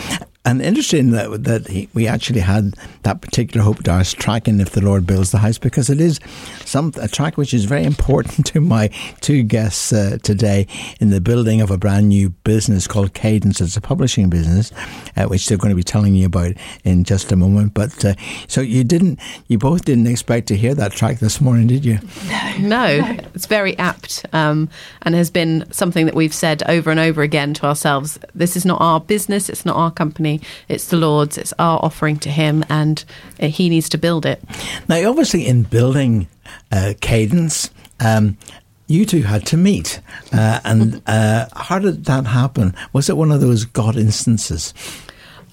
[0.47, 4.71] And interesting that that he, we actually had that particular Hope Darst track in "If
[4.73, 6.21] the Lord Builds the House" because it is
[6.65, 8.89] some a track which is very important to my
[9.21, 10.67] two guests uh, today
[11.01, 13.61] in the building of a brand new business called Cadence.
[13.61, 14.71] It's a publishing business,
[15.17, 16.53] uh, which they're going to be telling you about
[16.85, 17.73] in just a moment.
[17.73, 18.15] But uh,
[18.47, 21.99] so you didn't, you both didn't expect to hear that track this morning, did you?
[22.57, 23.01] No,
[23.35, 24.69] it's very apt um,
[25.03, 28.17] and has been something that we've said over and over again to ourselves.
[28.33, 30.34] This is not our business, it's not our company,
[30.69, 33.05] it's the Lord's, it's our offering to Him, and
[33.41, 34.43] uh, He needs to build it.
[34.89, 36.29] Now, obviously, in building
[36.71, 37.71] uh, Cadence,
[38.01, 38.37] um,
[38.87, 40.01] you two had to meet.
[40.33, 42.75] Uh, and uh, how did that happen?
[42.93, 44.75] Was it one of those God instances?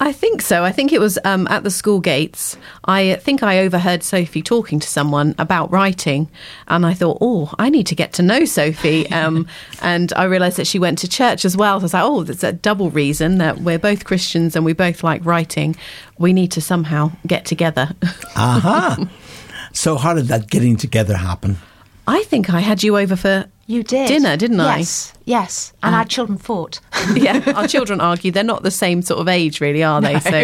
[0.02, 0.64] I think so.
[0.64, 2.56] I think it was um, at the school gates.
[2.86, 6.28] I think I overheard Sophie talking to someone about writing,
[6.66, 9.06] and I thought, oh, I need to get to know Sophie.
[9.22, 9.46] Um,
[9.82, 11.78] and I realised that she went to church as well.
[11.78, 14.72] So I was like, oh, that's a double reason that we're both Christians and we
[14.72, 15.76] both like writing.
[16.18, 17.90] We need to somehow get together.
[18.34, 19.08] Aha.
[19.72, 21.58] so, how did that getting together happen?
[22.06, 24.78] I think I had you over for You did dinner, didn't I?
[24.78, 25.72] Yes, yes.
[25.82, 26.80] And our children fought.
[27.14, 30.18] yeah, our children argue they're not the same sort of age, really, are they?
[30.20, 30.40] So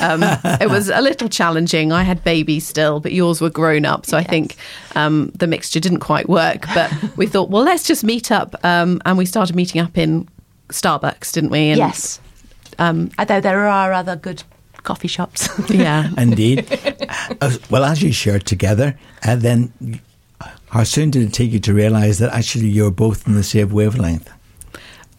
[0.00, 0.22] um,
[0.60, 1.92] it was a little challenging.
[1.92, 4.06] I had babies still, but yours were grown up.
[4.06, 4.56] So I think
[4.94, 6.66] um, the mixture didn't quite work.
[6.74, 8.54] But we thought, well, let's just meet up.
[8.64, 10.26] Um, and we started meeting up in
[10.70, 11.68] Starbucks, didn't we?
[11.68, 12.18] And, yes.
[12.78, 14.42] Um, Although there are other good
[14.84, 15.48] coffee shops.
[15.68, 16.10] Yeah.
[16.16, 16.66] Indeed.
[17.40, 19.72] Uh, well, as you shared together, and then
[20.74, 23.68] how soon did it take you to realise that actually you're both in the same
[23.68, 24.28] wavelength?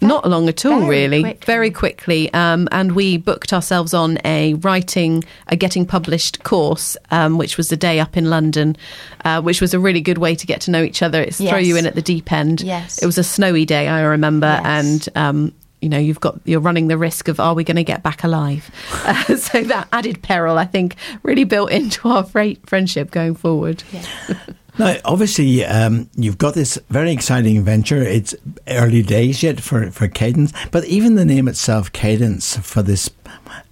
[0.02, 1.22] Not long at all, Very really.
[1.22, 1.46] quickly.
[1.46, 2.34] Very quickly.
[2.34, 7.72] Um, and we booked ourselves on a writing, a getting published course, um, which was
[7.72, 8.76] a day up in London,
[9.24, 11.22] uh, which was a really good way to get to know each other.
[11.22, 12.60] It's throw you in at the deep end.
[12.60, 13.02] Yes.
[13.02, 14.48] It was a snowy day, I remember.
[14.62, 14.66] Yes.
[14.66, 17.84] And, um, you know, you've got you're running the risk of are we going to
[17.86, 18.70] get back alive?
[19.06, 23.84] Uh, so that added peril, I think, really built into our fri- friendship going forward.
[24.78, 28.02] Now, obviously, um, you've got this very exciting venture.
[28.02, 28.36] It's
[28.68, 33.10] early days yet for, for Cadence, but even the name itself, Cadence, for this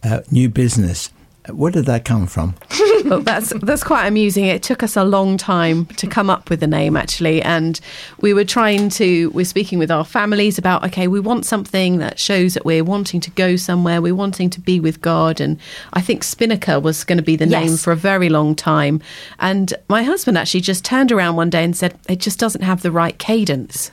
[0.03, 1.09] uh, new business,
[1.49, 2.56] where did that come from?
[3.06, 4.45] Well, that's that's quite amusing.
[4.45, 7.77] It took us a long time to come up with the name, actually, and
[8.21, 9.29] we were trying to.
[9.32, 13.19] We're speaking with our families about okay, we want something that shows that we're wanting
[13.19, 15.60] to go somewhere, we're wanting to be with God, and
[15.91, 19.01] I think Spinnaker was going to be the name for a very long time.
[19.39, 22.84] And my husband actually just turned around one day and said it just doesn't have
[22.84, 23.91] the right cadence,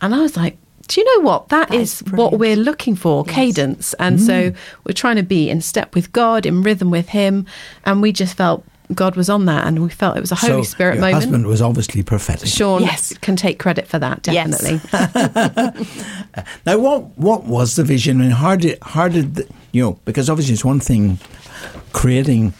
[0.00, 0.56] and I was like.
[0.88, 1.50] Do you know what?
[1.50, 3.34] That is, is what we're looking for Yes.
[3.34, 3.94] cadence.
[3.94, 4.56] And so mm.
[4.84, 7.46] we're trying to be in step with God, in rhythm with Him.
[7.84, 9.66] And we just felt God was on that.
[9.66, 11.22] And we felt it was a Holy so Spirit your moment.
[11.22, 12.48] husband was obviously prophetic.
[12.48, 13.12] Sean Yes.
[13.18, 14.62] can take credit for that, Yes.
[14.62, 15.86] definitely.
[16.66, 19.98] Now, what what was the vision, and how did how did the, you know?
[20.04, 21.18] Because obviously, it's one thing
[21.92, 22.54] creating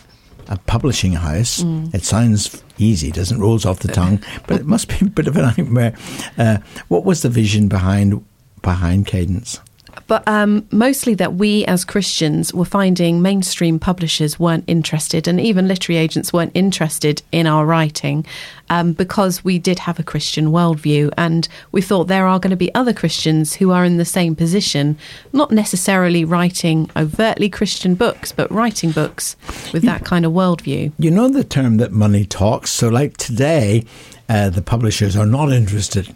[0.48, 1.62] a publishing house.
[1.94, 5.36] It sounds easy, doesn't rolls off the tongue, but it must be a bit of
[5.36, 5.94] a nightmare.
[6.36, 6.58] Uh,
[6.88, 8.24] what was the vision behind
[8.62, 9.60] behind Cadence?
[10.08, 15.68] But um, mostly that we as Christians were finding mainstream publishers weren't interested, and even
[15.68, 18.26] literary agents weren't interested in our writing
[18.70, 21.12] um, because we did have a Christian worldview.
[21.16, 24.34] And we thought there are going to be other Christians who are in the same
[24.34, 24.96] position,
[25.32, 29.36] not necessarily writing overtly Christian books, but writing books
[29.72, 30.90] with that kind of worldview.
[30.98, 32.70] You know the term that money talks.
[32.70, 33.84] So, like today,
[34.28, 36.14] uh, the publishers are not interested.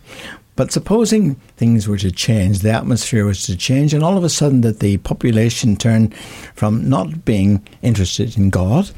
[0.55, 4.29] But supposing things were to change, the atmosphere was to change, and all of a
[4.29, 6.15] sudden that the population turned
[6.55, 8.91] from not being interested in God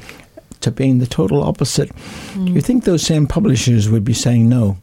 [0.61, 1.91] to being the total opposite,
[2.33, 4.77] do you think those same publishers would be saying no?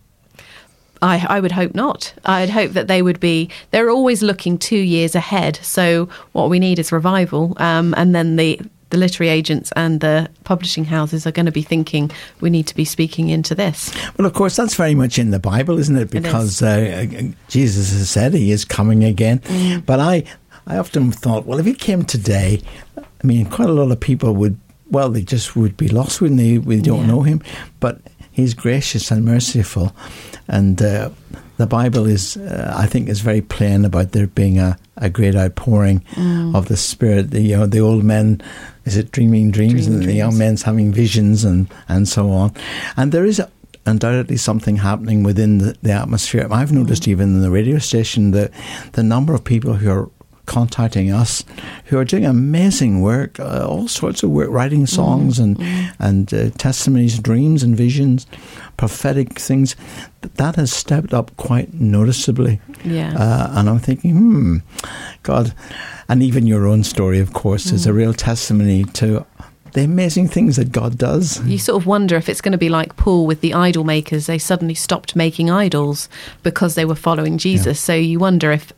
[1.03, 2.15] I, I would hope not.
[2.25, 3.51] I'd hope that they would be.
[3.73, 5.59] They're always looking two years ahead.
[5.63, 8.61] So what we need is revival, um, and then the
[8.93, 12.11] the literary agents and the publishing houses are going to be thinking
[12.43, 13.91] we need to be speaking into this.
[14.19, 16.15] Well, of course, that's very much in the Bible, isn't it?
[16.15, 16.23] It is.
[16.23, 19.39] Because uh, Jesus has said he is coming again.
[19.41, 19.87] Mm.
[19.87, 20.25] But I,
[20.67, 22.61] I often thought, well, if he came today,
[22.99, 24.59] I mean, quite a lot of people would,
[24.91, 26.59] well, they just would be lost, wouldn't they?
[26.59, 27.07] We don't Yeah.
[27.07, 27.41] know him.
[27.81, 28.01] But
[28.31, 29.97] he's gracious and merciful.
[30.49, 31.09] And uh,
[31.63, 35.37] the Bible is, uh, I think, is very plain about there being a, a great
[35.37, 36.55] outpouring Mm.
[36.55, 37.31] of the Spirit.
[37.31, 38.41] The, you know, the old men,
[38.85, 42.51] is it dreaming dreams, and the young men's having visions, and and so on.
[42.97, 43.41] And there is
[43.87, 46.47] undoubtedly something happening within the, the atmosphere.
[46.51, 48.51] I've noticed even in the radio station that
[48.93, 50.09] the number of people who are
[50.47, 51.45] contacting us
[51.87, 55.61] who are doing amazing work, uh, all sorts of work, writing songs and
[55.99, 58.27] and uh, testimonies, dreams and visions,
[58.77, 59.77] prophetic things.
[60.37, 62.61] That has stepped up quite noticeably.
[62.85, 63.15] Yeah.
[63.17, 64.57] Uh, and I'm thinking, hmm,
[65.23, 65.55] God,
[66.09, 69.27] and even your own story, of course, is a real testimony to
[69.73, 71.43] the amazing things that God does.
[71.47, 74.27] You sort of wonder if it's going to be like Paul with the idol makers.
[74.27, 76.09] They suddenly stopped making idols
[76.43, 77.81] because they were following Jesus.
[77.81, 78.73] So you wonder if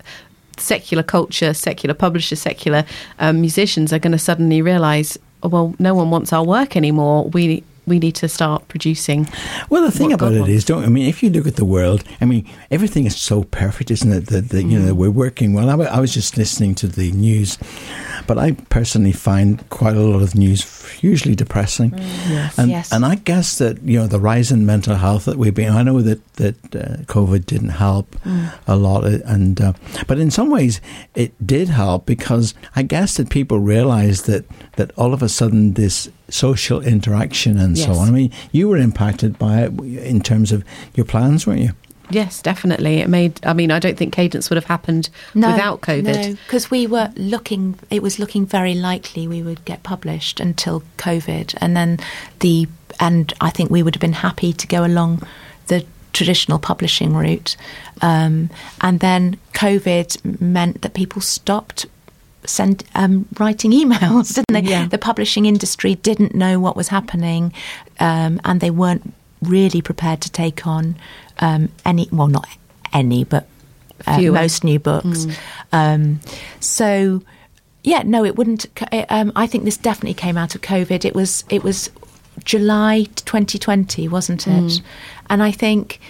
[0.58, 2.84] secular culture, secular publishers, secular
[3.18, 7.28] um, musicians are going to suddenly realize, oh, well, no one wants our work anymore.
[7.28, 9.28] We we need to start producing.
[9.68, 12.04] Well, the thing about God it don't I mean, if you look at the world,
[12.20, 14.26] I mean, everything is so perfect, isn't it?
[14.28, 15.68] That, that you know we're working well.
[15.68, 17.58] I, I was just listening to the news,
[18.26, 21.92] but I personally find quite a lot of news hugely depressing.
[22.28, 22.58] Yes.
[22.58, 22.92] And, Yes.
[22.92, 25.72] and I guess that you know the rise in mental health that we've been.
[25.72, 28.16] I know that that uh, COVID didn't help
[28.66, 29.72] a lot, uh, and uh,
[30.06, 30.80] but in some ways
[31.14, 34.44] it did help because I guess that people realised that
[34.76, 38.08] that all of a sudden this social interaction and so on.
[38.08, 41.70] I mean, you were impacted by it in terms of your plans, weren't you?
[42.10, 42.98] Yes, definitely.
[42.98, 43.40] It made.
[43.44, 46.38] I mean, I don't think Cadence would have happened without COVID.
[46.46, 47.78] because we were looking.
[47.90, 51.98] It was looking very likely we would get published until COVID, and then
[52.40, 52.68] the
[53.00, 55.26] and I think we would have been happy to go along
[55.68, 57.56] the traditional publishing route,
[58.02, 61.86] um, and then COVID meant that people stopped.
[62.46, 64.70] Send um, writing emails, didn't they?
[64.70, 64.86] Yeah.
[64.86, 67.54] The publishing industry didn't know what was happening,
[68.00, 70.96] um, and they weren't really prepared to take on
[71.38, 72.08] um, any.
[72.12, 72.46] Well, not
[72.92, 73.46] any, but
[74.06, 75.26] uh, most new books.
[75.72, 76.20] Um,
[76.60, 77.22] so,
[77.82, 78.66] yeah, no, it wouldn't.
[78.78, 81.04] c- Um, I think this definitely came out of COVID.
[81.04, 81.90] It was it was
[82.44, 84.82] July 2020, wasn't it?
[85.30, 86.00] And I think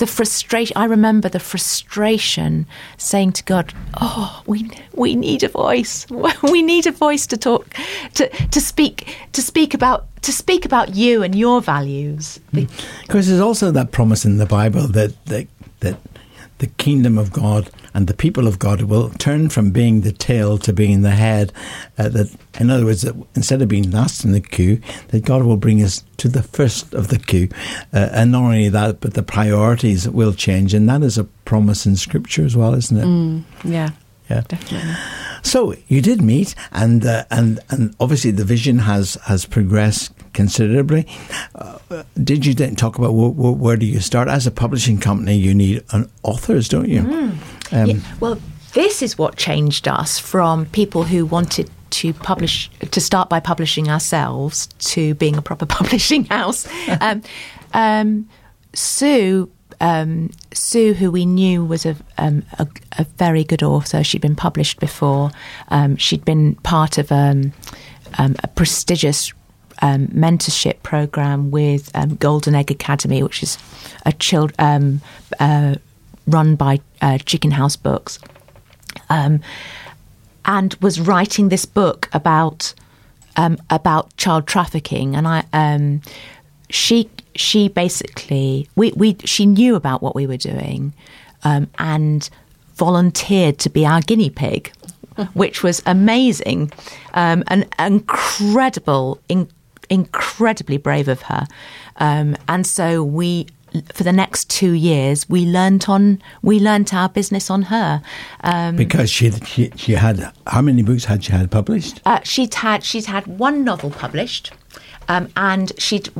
[0.00, 0.76] the frustration.
[0.76, 6.06] I remember the frustration saying to God, "Oh, we we need a voice.
[6.42, 7.66] We need a voice to talk
[8.14, 12.64] to to speak to speak about." To speak about you and your values, hmm.
[13.06, 15.46] Because there's also that promise in the Bible that that
[15.80, 15.96] that
[16.58, 20.58] the kingdom of God and the people of God will turn from being the tail
[20.58, 21.52] to being the head.
[21.98, 25.42] Uh, that, in other words, that instead of being last in the queue, that God
[25.44, 27.48] will bring us to the first of the queue.
[27.92, 31.86] Uh, and not only that, but the priorities will change, and that is a promise
[31.86, 33.04] in Scripture as well, isn't it?
[33.04, 33.90] Mm, yeah,
[34.28, 34.42] Yeah.
[34.48, 34.94] definitely.
[35.42, 41.06] So you did meet, and uh, and and obviously the vision has has progressed considerably.
[41.54, 41.78] Uh,
[42.22, 45.36] did you then talk about wh- wh- where do you start as a publishing company?
[45.36, 47.32] You need an authors, don't you?
[47.72, 48.38] Um, Yeah, well,
[48.72, 53.88] this is what changed us from people who wanted to publish to start by publishing
[53.88, 56.68] ourselves to being a proper publishing house.
[57.00, 57.22] um,
[57.74, 58.28] um,
[58.72, 59.50] Sue.
[59.82, 64.36] Um, Sue, who we knew was a, um, a, a very good author, she'd been
[64.36, 65.30] published before.
[65.68, 67.54] Um, she'd been part of um,
[68.18, 69.32] um, a prestigious
[69.80, 73.56] um, mentorship program with um, Golden Egg Academy, which is
[74.04, 75.00] a child um,
[75.38, 75.76] uh,
[76.26, 78.18] run by uh, Chicken House Books,
[79.08, 79.40] um,
[80.44, 82.74] and was writing this book about
[83.36, 85.16] um, about child trafficking.
[85.16, 86.00] And I, um,
[86.68, 90.92] she she basically we, we she knew about what we were doing,
[91.44, 92.28] um, and
[92.74, 94.72] volunteered to be our guinea pig.
[95.34, 96.72] Which was amazing,
[97.12, 99.50] um, and incredible, in,
[99.90, 101.46] incredibly brave of her.
[101.96, 103.46] Um, and so we,
[103.92, 108.02] for the next two years, we learnt on we learnt our business on her.
[108.42, 112.00] Um, because she, she she had how many books had she had published?
[112.06, 114.52] uh, she'd had she'd had one novel published,
[115.08, 116.10] um, and she'd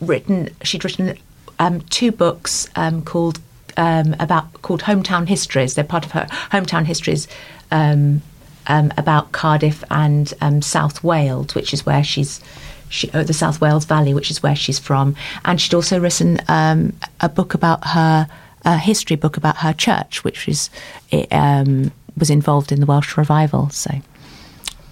[0.00, 1.16] written she'd written
[1.58, 3.40] um, two books um, called
[3.76, 5.74] um, about called hometown histories.
[5.74, 7.28] They're part of her hometown histories.
[7.70, 8.22] Um,
[8.68, 12.40] um, about Cardiff and um, South Wales, which is where she's,
[12.88, 16.38] she, uh, the South Wales Valley, which is where she's from, and she'd also written
[16.48, 18.28] um, a book about her,
[18.64, 20.70] a history book about her church, which was
[21.10, 23.70] it, um, was involved in the Welsh revival.
[23.70, 23.90] So.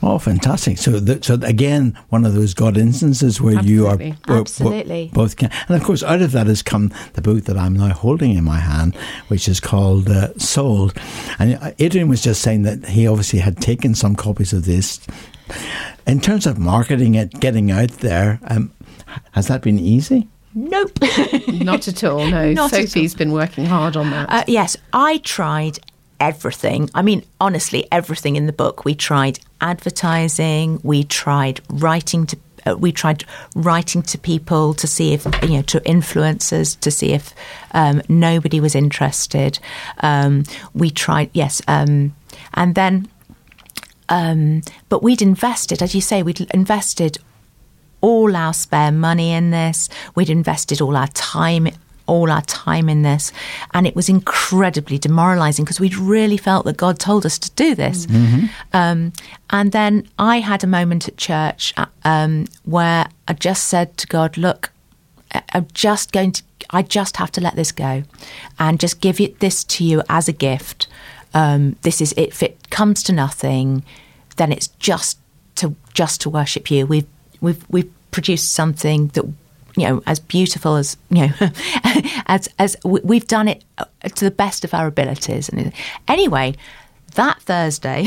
[0.03, 0.77] Oh, fantastic!
[0.79, 5.07] So, th- so again, one of those God instances where you are Absolutely.
[5.07, 7.75] where- both can, and of course, out of that has come the book that I'm
[7.75, 8.95] now holding in my hand,
[9.29, 10.97] which is called uh, "Sold."
[11.39, 15.01] And uh, Adrian was just saying that he obviously had taken some copies of this.
[16.07, 18.73] In terms of marketing it, getting out there, um,
[19.33, 20.29] has that been easy?
[20.55, 20.99] Nope.
[21.49, 22.27] Not at all.
[22.27, 24.31] No, Not at Sophie's been working hard on that.
[24.31, 25.79] Uh, yes, I tried
[26.19, 26.89] everything.
[26.95, 28.85] I mean, honestly, everything in the book.
[28.85, 30.81] We tried advertising.
[30.83, 32.39] We tried writing to.
[32.65, 37.13] Uh, we tried writing to people to see if you know to influencers to see
[37.13, 37.35] if
[37.73, 39.59] um, nobody was interested.
[40.01, 42.17] Um, we tried yes, um,
[42.55, 43.09] and then
[44.09, 47.19] um, but we'd invested, as you say, we'd invested
[48.01, 49.89] all our spare money in this.
[50.15, 51.69] We'd invested all our time
[52.09, 53.33] all our time in this.
[53.75, 57.75] And it was incredibly demoralizing because we'd really felt that God told us to do
[57.75, 58.07] this.
[58.73, 59.13] Um,
[59.51, 64.07] and then I had a moment at church uh, um, where I just said to
[64.07, 64.71] God, Look,
[65.35, 68.05] I- I'm just going to, I just have to let this go
[68.57, 70.87] and just give it this to you as a gift.
[71.37, 73.85] Um, this is, if it comes to nothing,
[74.37, 75.19] then it's just
[75.57, 76.87] to, just to worship you.
[76.87, 77.07] We've,
[77.43, 79.25] we've, we've produced something that,
[79.77, 81.33] you know, as beautiful as, you know,
[82.27, 83.85] as, as we- we've done it uh,
[84.15, 85.51] to the best of our abilities.
[85.51, 85.73] And
[86.09, 86.55] anyway,
[87.17, 88.05] that Thursday,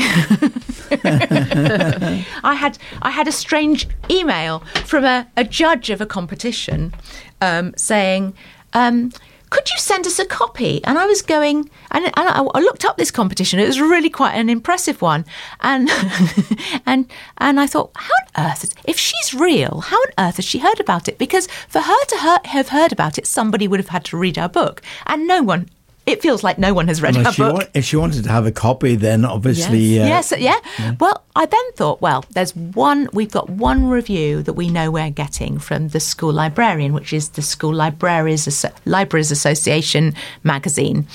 [2.44, 6.92] I had I had a strange email from a, a judge of a competition
[7.40, 8.34] um, saying,
[8.72, 9.12] um,
[9.50, 12.84] "Could you send us a copy?" And I was going, and, and I, I looked
[12.84, 13.58] up this competition.
[13.58, 15.24] It was really quite an impressive one,
[15.60, 15.90] and
[16.86, 18.64] and and I thought, how on earth?
[18.64, 21.18] Is, if she's real, how on earth has she heard about it?
[21.18, 24.38] Because for her to her, have heard about it, somebody would have had to read
[24.38, 25.68] our book, and no one.
[26.06, 27.54] It feels like no one has read Well, our if, she book.
[27.54, 30.00] wa- if she wanted to have a copy, then obviously.
[30.00, 30.58] Uh, Yes, yeah.
[30.98, 35.10] Well, I then thought, well, there's one, we've got one review that we know we're
[35.10, 41.06] getting from the school librarian, which is the School Libraries, Asso- Libraries Association magazine.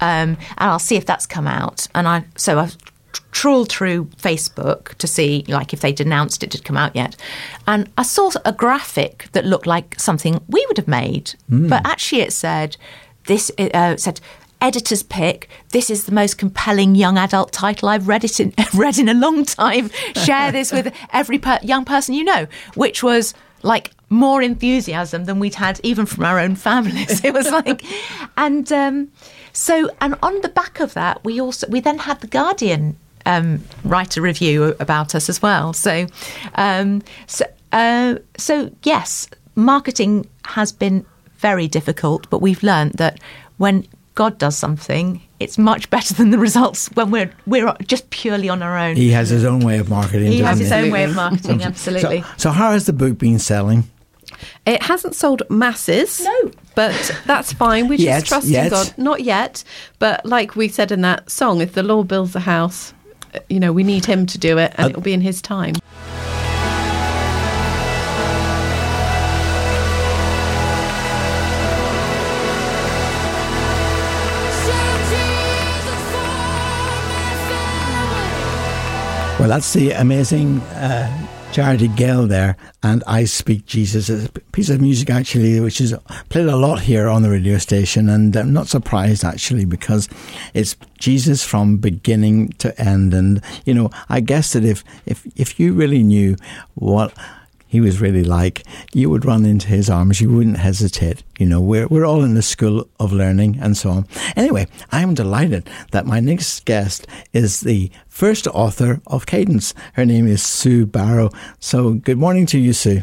[0.00, 1.88] Um, and I'll see if that's come out.
[1.94, 2.76] And I, so I've
[3.32, 7.16] trawled through Facebook to see, like, if they'd announced it had come out yet.
[7.66, 12.20] And I saw a graphic that looked like something we would have made, but actually
[12.22, 12.76] it said,
[13.26, 14.20] this, uh, said,
[14.60, 15.48] editor's pick.
[15.70, 19.14] This is the most compelling young adult title I've read it in read in a
[19.14, 19.90] long time.
[20.14, 25.38] Share this with every per- young person you know, which was like more enthusiasm than
[25.38, 27.22] we'd had even from our own families.
[27.24, 27.84] It was like,
[28.36, 29.08] and um,
[29.52, 32.96] so and on the back of that, we also we then had the Guardian
[33.26, 35.72] um, write a review about us as well.
[35.72, 36.06] So,
[36.54, 41.06] um, so uh, so yes, marketing has been
[41.44, 43.20] very difficult, but we've learned that
[43.58, 48.48] when God does something, it's much better than the results when we're we're just purely
[48.48, 48.96] on our own.
[48.96, 50.32] He has his own way of marketing.
[50.32, 52.24] He has doesn't his own way of marketing, absolutely.
[52.38, 53.84] So, how has the book been selling?
[54.64, 56.20] It hasn't sold masses.
[56.24, 56.50] No.
[56.74, 57.88] But that's fine.
[57.88, 58.94] We Yet, just trust in God.
[58.96, 59.62] Not yet.
[59.98, 62.94] But like we said in that song, if the Lord builds a house,
[63.34, 65.40] uh, you know, we need him to do it and Uh, it'll be in his
[65.42, 65.74] time.
[79.38, 84.08] Well, that's the amazing uh, Charity Gayle there, and I Speak Jesus.
[84.08, 85.94] It's a piece of music actually, which is
[86.28, 90.08] played a lot here on the radio station, and I'm not surprised actually because
[90.54, 93.12] it's Jesus from beginning to end.
[93.12, 96.36] And you know, I guess that if if if you really knew
[96.74, 97.12] what
[97.74, 98.62] he was really like,
[98.92, 100.20] you would run into his arms.
[100.20, 101.24] You wouldn't hesitate.
[101.40, 104.06] You know, we're, we're all in the school of learning and so on.
[104.36, 109.74] Anyway, I'm delighted that my next guest is the first author of Cadence.
[109.94, 111.30] Her name is Sue Barrow.
[111.58, 113.02] So good morning to you, Sue.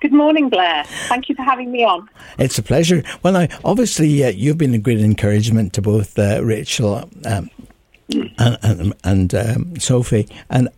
[0.00, 0.84] Good morning, Blair.
[1.08, 2.08] Thank you for having me on.
[2.38, 3.02] It's a pleasure.
[3.24, 7.50] Well, now, obviously, uh, you've been a great encouragement to both uh, Rachel um,
[8.38, 10.28] and, and, and um, Sophie.
[10.50, 10.68] And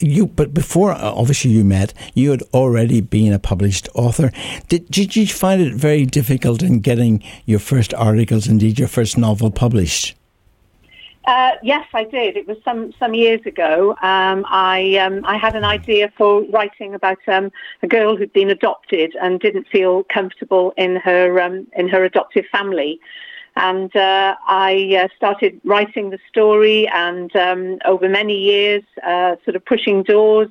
[0.00, 4.30] you, but before uh, obviously you met, you had already been a published author.
[4.68, 9.18] Did, did you find it very difficult in getting your first articles, indeed your first
[9.18, 10.14] novel, published?
[11.28, 12.38] Uh, yes, I did.
[12.38, 13.90] It was some some years ago.
[14.00, 18.48] Um, I um, I had an idea for writing about um, a girl who'd been
[18.48, 22.98] adopted and didn't feel comfortable in her um, in her adoptive family.
[23.58, 29.56] And uh, I uh, started writing the story, and um, over many years, uh, sort
[29.56, 30.48] of pushing doors,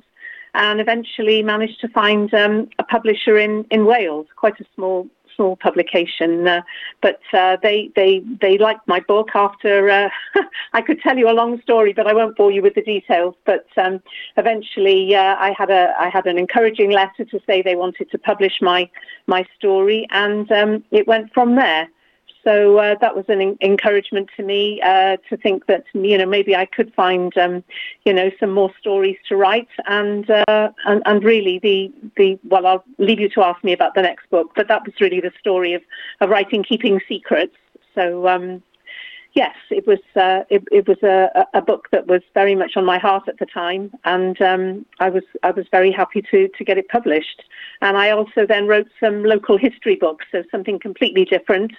[0.52, 5.56] and eventually managed to find um, a publisher in, in Wales, quite a small small
[5.56, 6.46] publication.
[6.46, 6.60] Uh,
[7.00, 9.30] but uh, they they they liked my book.
[9.34, 10.10] After uh,
[10.74, 13.34] I could tell you a long story, but I won't bore you with the details.
[13.46, 14.02] But um,
[14.36, 18.18] eventually, uh, I had a I had an encouraging letter to say they wanted to
[18.18, 18.90] publish my
[19.26, 21.88] my story, and um, it went from there
[22.48, 26.24] so uh, that was an en- encouragement to me uh, to think that you know
[26.24, 27.62] maybe I could find um,
[28.06, 32.66] you know some more stories to write and, uh, and and really the the well
[32.66, 35.32] I'll leave you to ask me about the next book but that was really the
[35.38, 35.82] story of
[36.20, 37.56] of writing keeping secrets.
[37.94, 38.62] So um,
[39.34, 42.84] yes it was uh, it, it was a, a book that was very much on
[42.86, 46.64] my heart at the time and um, I was I was very happy to to
[46.64, 47.42] get it published.
[47.82, 51.72] And I also then wrote some local history books so something completely different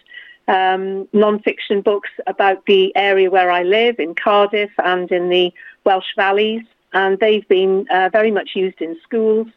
[0.49, 5.53] um, non-fiction books about the area where I live in Cardiff and in the
[5.85, 9.47] Welsh Valleys, and they've been uh, very much used in schools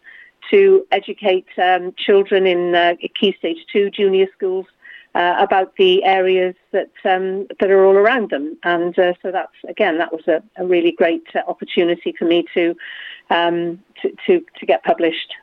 [0.50, 4.66] to educate um, children in uh, Key Stage 2 junior schools
[5.14, 8.56] uh, about the areas that um, that are all around them.
[8.62, 12.44] And uh, so that's, again, that was a, a really great uh, opportunity for me
[12.54, 12.74] to,
[13.30, 15.34] um, to, to, to, get published.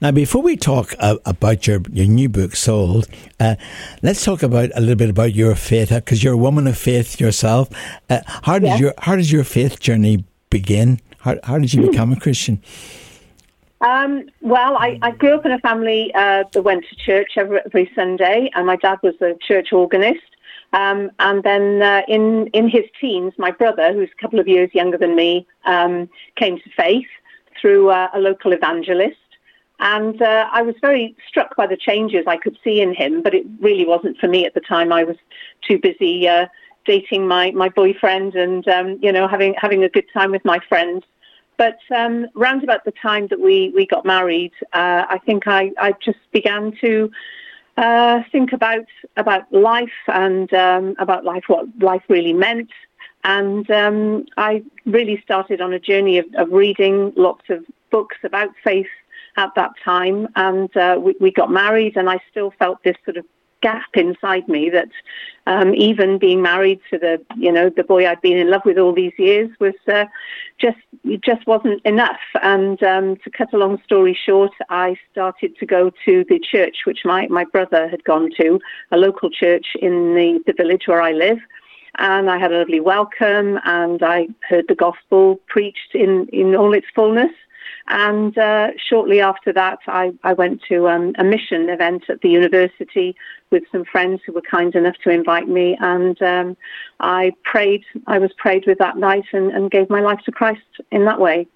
[0.00, 3.08] Now, before we talk uh, about your, your new book, Sold,
[3.40, 3.56] uh,
[4.00, 7.18] let's talk about a little bit about your faith, because you're a woman of faith
[7.18, 7.68] yourself.
[8.44, 11.00] how, did your, how did your faith journey begin?
[11.18, 12.62] How, how did you become a Christian?
[13.80, 17.58] Um, well, I, I, grew up in a family uh, that went to church every,
[17.66, 20.20] every, Sunday, and my dad was a church organist.
[20.72, 24.70] Um, and then uh, in in his teens, my brother, who's a couple of years
[24.74, 27.06] younger than me, um, came to faith
[27.60, 29.16] through uh, a local evangelist.
[29.80, 33.34] And uh, I was very struck by the changes I could see in him, but
[33.34, 34.92] it really wasn't for me at the time.
[34.92, 35.16] I was
[35.66, 36.46] too busy uh,
[36.84, 40.58] dating my, my boyfriend and um, you know having having a good time with my
[40.68, 41.04] friends.
[41.58, 45.72] But um, round about the time that we, we got married, uh, I think I,
[45.76, 47.10] I just began to
[47.76, 52.70] uh, think about about life and um, about life, what life really meant.
[53.24, 58.50] And um, I really started on a journey of, of, reading lots of books about
[58.62, 58.86] faith
[59.38, 60.28] at that time.
[60.36, 63.24] And uh, we, we got married, and I still felt this sort of
[63.60, 64.88] gap inside me that
[65.46, 68.78] um, even being married to the you know the boy I'd been in love with
[68.78, 70.04] all these years was uh,
[70.58, 70.78] just
[71.20, 72.20] just wasn't enough.
[72.42, 76.78] And um, to cut a long story short, I started to go to the church
[76.84, 78.60] which my my brother had gone to,
[78.90, 81.38] a local church in the, the village where I live.
[82.00, 86.72] And I had a lovely welcome, and I heard the gospel preached in, in all
[86.72, 87.32] its fullness.
[87.88, 92.28] And uh, shortly after that, I, I went to um, a mission event at the
[92.28, 93.16] university
[93.50, 95.76] with some friends who were kind enough to invite me.
[95.80, 96.56] And um,
[97.00, 100.60] I prayed, I was prayed with that night and, and gave my life to Christ
[100.90, 101.46] in that way.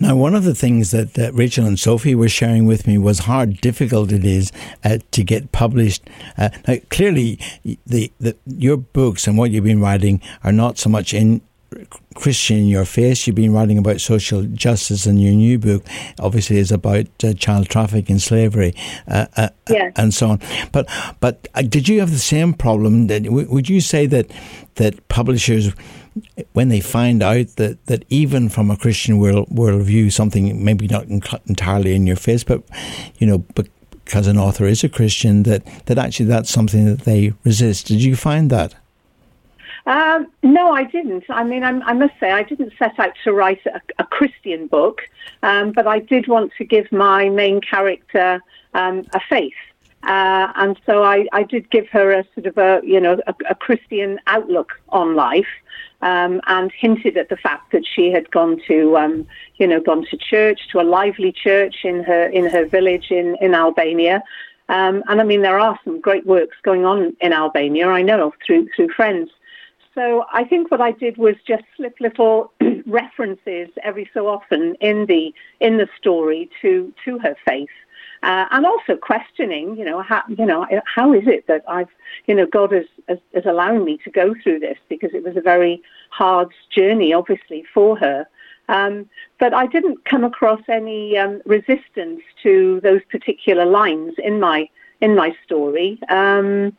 [0.00, 3.20] Now, one of the things that, that, Rachel and Sophie were sharing with me was
[3.20, 4.52] how difficult it is
[4.84, 6.08] uh, to get published.
[6.36, 7.40] Uh, now, clearly,
[7.84, 11.40] the, the, your books and what you've been writing are not so much in
[12.18, 13.26] Christian in your face.
[13.26, 15.84] You've been writing about social justice, and your new book
[16.18, 18.74] obviously is about uh, child trafficking, slavery,
[19.06, 19.92] uh, uh, yes.
[19.96, 20.40] and so on.
[20.72, 20.88] But
[21.20, 23.06] but uh, did you have the same problem?
[23.06, 24.30] That would you say that
[24.74, 25.72] that publishers,
[26.54, 31.06] when they find out that, that even from a Christian world worldview, something maybe not
[31.06, 32.62] entirely in your face, but
[33.18, 33.38] you know,
[34.04, 37.86] because an author is a Christian, that that actually that's something that they resist.
[37.86, 38.74] Did you find that?
[39.88, 41.24] Um, no, I didn't.
[41.30, 44.66] I mean, I'm, i must say, I didn't set out to write a, a Christian
[44.66, 45.00] book,
[45.42, 48.42] um, but I did want to give my main character
[48.74, 49.54] um, a faith.
[50.02, 53.34] Uh, and so I, I, did give her a sort of a, you know, a,
[53.48, 55.48] a Christian outlook on life.
[56.00, 59.26] Um, and hinted at the fact that she had gone to, um,
[59.56, 63.36] you know, gone to church, to a lively church in her in her village in
[63.40, 64.22] in Albania.
[64.68, 67.88] Um, and I mean, there are some great works going on in Albania.
[67.88, 69.30] I know through through friends.
[69.94, 72.52] So I think what I did was just slip little
[72.86, 77.68] references every so often in the in the story to to her faith.
[78.22, 81.88] Uh, and also questioning, you know, how, you know, how is it that I've,
[82.26, 85.36] you know, God has, has, has allowed me to go through this because it was
[85.36, 85.80] a very
[86.10, 88.26] hard journey, obviously, for her.
[88.68, 89.08] Um,
[89.38, 94.68] but I didn't come across any um, resistance to those particular lines in my
[95.00, 95.98] in my story.
[96.08, 96.76] Um,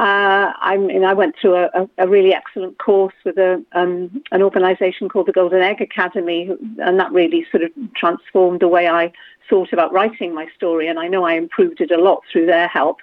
[0.00, 4.40] uh, I mean, I went through a, a, really excellent course with a, um, an
[4.40, 6.48] organisation called the Golden Egg Academy,
[6.78, 9.12] and that really sort of transformed the way I
[9.50, 10.88] thought about writing my story.
[10.88, 13.00] And I know I improved it a lot through their help.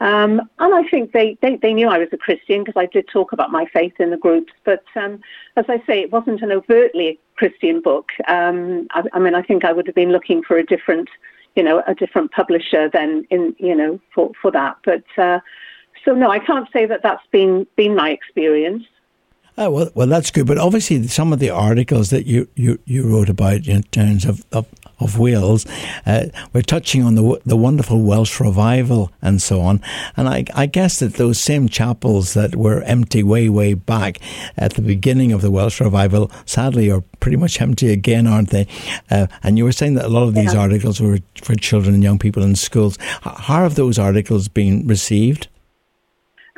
[0.00, 3.06] Um, and I think they, they, they, knew I was a Christian because I did
[3.06, 4.52] talk about my faith in the groups.
[4.64, 5.20] But um,
[5.54, 8.10] as I say, it wasn't an overtly Christian book.
[8.26, 11.08] Um, I, I, mean, I think I would have been looking for a different,
[11.54, 14.78] you know, a different publisher than in, you know, for, for that.
[14.84, 15.38] But uh,
[16.04, 18.84] so no, I can't say that that's been been my experience.
[19.60, 20.46] Oh, well, well, that's good.
[20.46, 24.42] But obviously, some of the articles that you, you, you wrote about in terms of,
[24.52, 24.66] of,
[25.00, 25.66] of Wales,
[26.06, 29.82] uh, we're touching on the the wonderful Welsh revival and so on.
[30.16, 34.18] And I, I guess that those same chapels that were empty way, way back
[34.56, 38.66] at the beginning of the Welsh revival, sadly, are pretty much empty again, aren't they?
[39.10, 40.60] Uh, and you were saying that a lot of these yeah.
[40.60, 42.96] articles were for children and young people in schools.
[43.20, 45.48] How have those articles been received?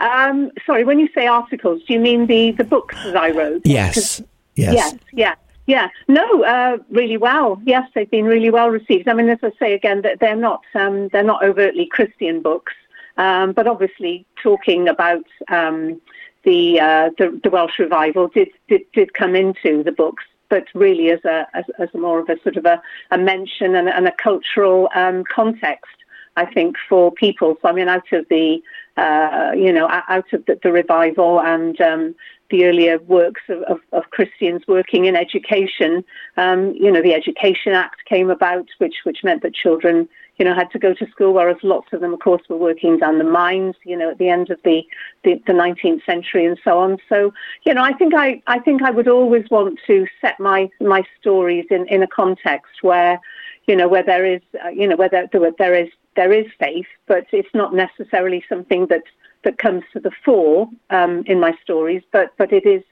[0.03, 3.63] Um, sorry, when you say articles, do you mean the, the books that I wrote?
[3.65, 4.21] Yes.
[4.57, 4.75] Yes.
[4.75, 4.95] Yes.
[5.13, 5.35] Yeah.
[5.67, 5.89] Yeah.
[6.09, 7.63] No, uh, really well.
[7.65, 9.07] Yes, they've been really well received.
[9.07, 12.73] I mean, as I say again, that they're not um, they're not overtly Christian books,
[13.17, 16.01] um, but obviously talking about um,
[16.43, 21.11] the, uh, the, the Welsh revival did, did did come into the books but really
[21.11, 24.13] as a as, as more of a sort of a, a mention and, and a
[24.13, 25.97] cultural um, context.
[26.37, 27.57] I think for people.
[27.63, 28.61] So I mean, out of the
[28.97, 32.14] uh, you know out of the, the revival and um,
[32.51, 36.05] the earlier works of, of, of, Christians working in education,
[36.36, 40.55] um, you know, the Education Act came about, which which meant that children you know,
[40.55, 43.24] had to go to school, whereas lots of them, of course, were working down the
[43.24, 44.82] mines, you know, at the end of the,
[45.24, 46.99] the, the 19th century and so on.
[47.09, 47.32] So,
[47.64, 51.05] you know, I think I, I think I would always want to set my, my
[51.20, 53.20] stories in, in a context where,
[53.66, 55.28] you know, where there is, uh, you know, where there,
[55.59, 59.05] there is, there is faith, but it's not necessarily something that,
[59.45, 62.83] that comes to the fore um, in my stories, but, but it is,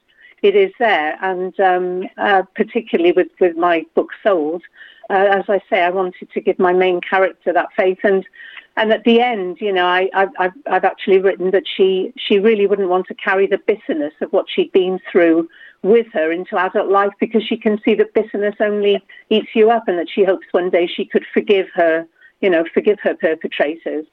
[0.43, 1.19] it is there.
[1.23, 4.63] And um, uh, particularly with, with my book Sold,
[5.11, 8.25] uh, as I say, I wanted to give my main character that faith, and
[8.77, 12.69] and at the end, you know, I, I've I've actually written that she she really
[12.69, 15.49] wouldn't want to carry the bitterness of what she'd been through
[15.83, 19.89] with her into adult life because she can see that bitterness only eats you up,
[19.89, 22.07] and that she hopes one day she could forgive her,
[22.41, 24.07] you know, forgive her perpetrators.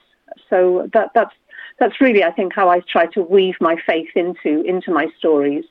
[0.50, 1.34] So that that's
[1.80, 5.66] that's really, I think, how I try to weave my faith into into my stories.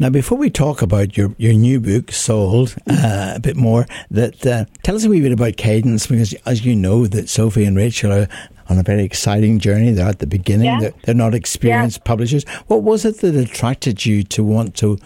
[0.00, 4.46] Now, before we talk about your, your new book, Sold, uh, a bit more, that
[4.46, 7.76] uh, tell us a wee bit about Cadence, because as you know, that Sophie and
[7.76, 8.28] Rachel are
[8.68, 9.90] on a very exciting journey.
[9.90, 10.66] They're at the beginning.
[10.66, 10.80] Yeah.
[10.80, 12.04] They're, they're, not experienced yeah.
[12.04, 12.44] publishers.
[12.68, 14.98] What was it that attracted you to want to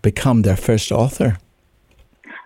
[0.00, 1.36] become their first author?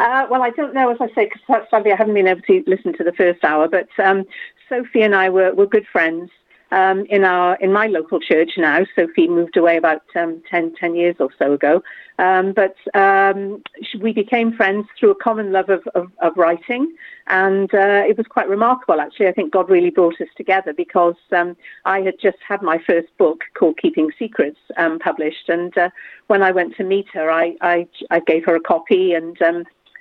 [0.04, 2.62] Uh, well, I don't know, as I say, because sadly I haven't been able to
[2.66, 4.24] listen to the first hour, but um,
[4.68, 6.30] Sophie and I were, were good friends
[6.72, 8.80] um, in our in my local church now.
[8.94, 11.82] Sophie moved away about um, 10, 10 years or so ago,
[12.18, 13.62] um, but um,
[13.98, 16.94] we became friends through a common love of, of, of writing,
[17.28, 19.00] and uh, it was quite remarkable.
[19.00, 22.76] Actually, I think God really brought us together because um, I had just had my
[22.86, 25.88] first book called Keeping Secrets um, published, and uh,
[26.26, 29.38] when I went to meet her, I, I, I gave her a copy and.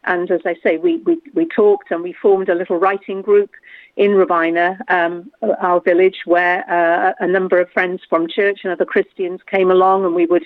[0.05, 3.51] And as I say, we, we, we talked and we formed a little writing group
[3.95, 8.85] in Robina, um, our village, where uh, a number of friends from church and other
[8.85, 10.45] Christians came along, and we would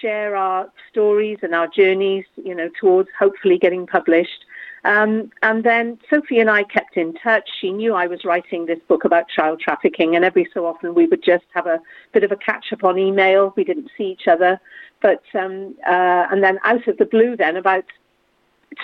[0.00, 4.44] share our stories and our journeys, you know, towards hopefully getting published.
[4.84, 7.48] Um, and then Sophie and I kept in touch.
[7.60, 11.06] She knew I was writing this book about child trafficking, and every so often we
[11.06, 11.80] would just have a
[12.12, 13.52] bit of a catch up on email.
[13.56, 14.60] We didn't see each other,
[15.02, 17.84] but um, uh, and then out of the blue, then about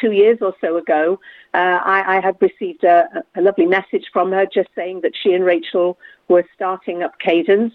[0.01, 1.19] two years or so ago,
[1.55, 5.33] uh, I, I, had received a, a, lovely message from her just saying that she
[5.33, 7.75] and Rachel were starting up Cadence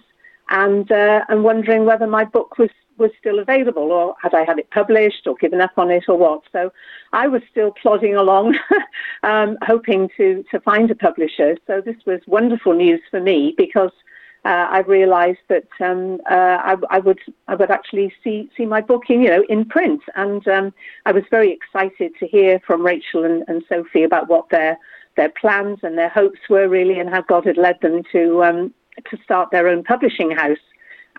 [0.49, 4.59] and uh, and wondering whether my book was was still available or had I had
[4.59, 6.41] it published or given up on it or what.
[6.51, 6.71] So
[7.13, 8.57] I was still plodding along,
[9.23, 11.57] um, hoping to to find a publisher.
[11.67, 13.91] So this was wonderful news for me because
[14.47, 17.19] uh, I realised that um, uh, I, I, would
[17.49, 20.73] I would actually see see my book in you know in print, and um,
[21.05, 24.77] I was very excited to hear from Rachel and, and, Sophie about what their
[25.17, 28.73] their plans and their hopes were really, and how God had led them to um,
[29.09, 30.65] to start their own publishing house.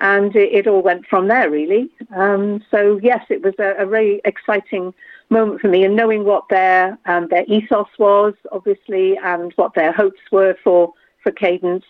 [0.00, 1.90] And it, it all went from there, really.
[2.16, 4.94] Um, so yes, it was a, a, very exciting
[5.28, 9.92] moment for me, and knowing what their um, their ethos was, obviously, and what their
[9.92, 11.84] hopes were for for Cadence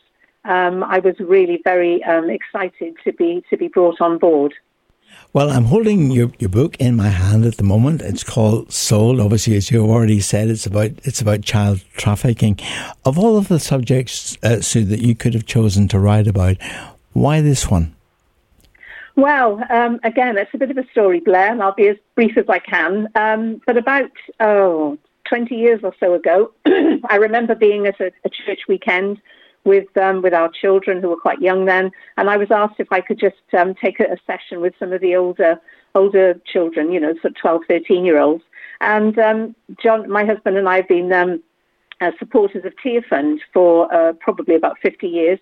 [0.45, 4.55] um, I was really very um, excited to be to be brought on board.
[5.33, 8.01] Well, I'm holding your, your book in my hand at the moment.
[8.01, 9.21] It's called Sold.
[9.21, 12.59] Obviously, as you already said, it's about it's about child trafficking.
[13.05, 16.57] Of all of the subjects, uh, Sue, that you could have chosen to write about,
[17.13, 17.95] why this one?
[19.17, 22.39] Well, um, again, it's a bit of a story, Blair, and I'll be as brief
[22.39, 23.09] as I can.
[23.17, 24.97] Um, but about oh,
[25.29, 29.21] 20 years or so ago, I remember being at a, a church weekend
[29.69, 32.91] with um, with our children who were quite young then, and I was asked if
[32.91, 35.61] I could just um, take a, a, session with some of the older
[35.95, 38.43] older children, you know, sort of 12, 13 year olds.
[38.81, 41.43] And um, John, my husband and I have been um,
[42.01, 45.39] uh, supporters of Tearfund for uh, probably about 50 years.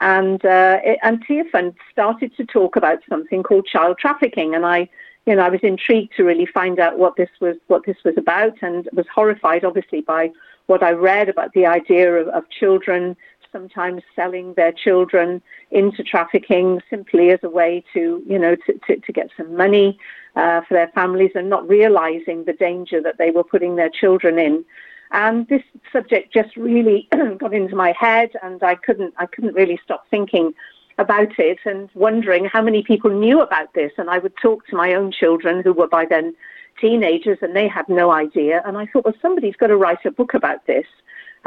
[0.00, 4.88] And uh, it, and Tearfund started to talk about something called child trafficking, and I
[5.28, 8.14] you know, I was intrigued to really find out what this was what this was
[8.16, 10.30] about, and was horrified, obviously, by
[10.68, 13.14] what I read about the idea of, of children
[13.52, 18.96] sometimes selling their children into trafficking simply as a way to, you know, to, to,
[18.96, 19.98] to get some money
[20.36, 24.38] uh, for their families and not realizing the danger that they were putting their children
[24.38, 24.64] in.
[25.10, 29.80] And this subject just really got into my head, and I couldn't, I couldn't really
[29.82, 30.52] stop thinking
[30.98, 33.92] about it and wondering how many people knew about this.
[33.96, 36.34] And I would talk to my own children, who were by then
[36.80, 38.62] teenagers, and they had no idea.
[38.66, 40.86] And I thought, well, somebody's got to write a book about this.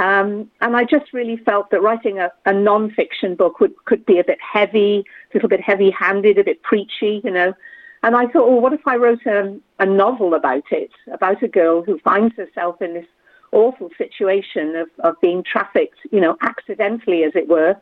[0.08, 4.18] Um, and I just really felt that writing a, a non-fiction book would, could be
[4.20, 4.94] a bit heavy,
[5.30, 7.54] a little bit heavy-handed, a bit preachy, you know.
[8.04, 9.40] and I thought, well, what if I wrote a,
[9.80, 13.06] a novel about it, about a girl who finds herself in this
[13.52, 17.76] awful situation of, of being trafficked, you know, accidentally, as it were,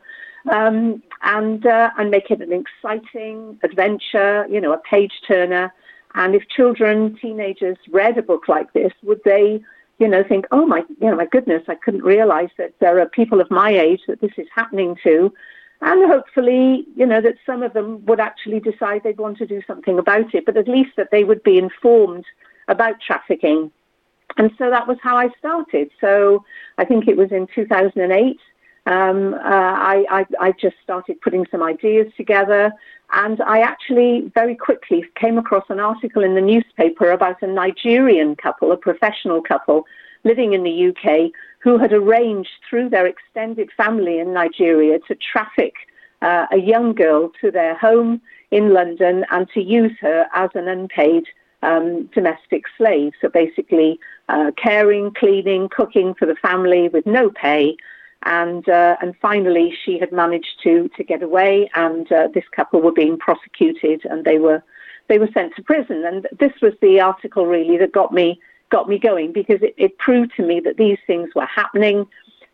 [0.51, 5.73] um, and uh, and make it an exciting adventure, you know, a page turner.
[6.15, 9.61] And if children, teenagers read a book like this, would they,
[9.99, 13.05] you know, think, oh my, you know, my goodness, I couldn't realize that there are
[13.05, 15.33] people of my age that this is happening to.
[15.81, 19.61] And hopefully, you know, that some of them would actually decide they'd want to do
[19.67, 22.25] something about it, but at least that they would be informed
[22.67, 23.71] about trafficking.
[24.37, 25.89] And so that was how I started.
[25.99, 26.43] So
[26.77, 28.39] I think it was in 2008.
[28.85, 32.71] Um, uh, I, I, I just started putting some ideas together.
[33.11, 38.35] And I actually very quickly came across an article in the newspaper about a Nigerian
[38.35, 39.85] couple, a professional couple
[40.23, 45.73] living in the UK, who had arranged through their extended family in Nigeria to traffic
[46.21, 48.21] uh, a young girl to their home
[48.51, 51.25] in London and to use her as an unpaid
[51.61, 53.13] um, domestic slave.
[53.21, 57.77] So basically, uh, caring, cleaning, cooking for the family with no pay.
[58.23, 62.81] And uh, and finally, she had managed to to get away, and uh, this couple
[62.81, 64.61] were being prosecuted, and they were
[65.07, 66.03] they were sent to prison.
[66.05, 68.39] And this was the article really that got me
[68.69, 72.05] got me going because it, it proved to me that these things were happening.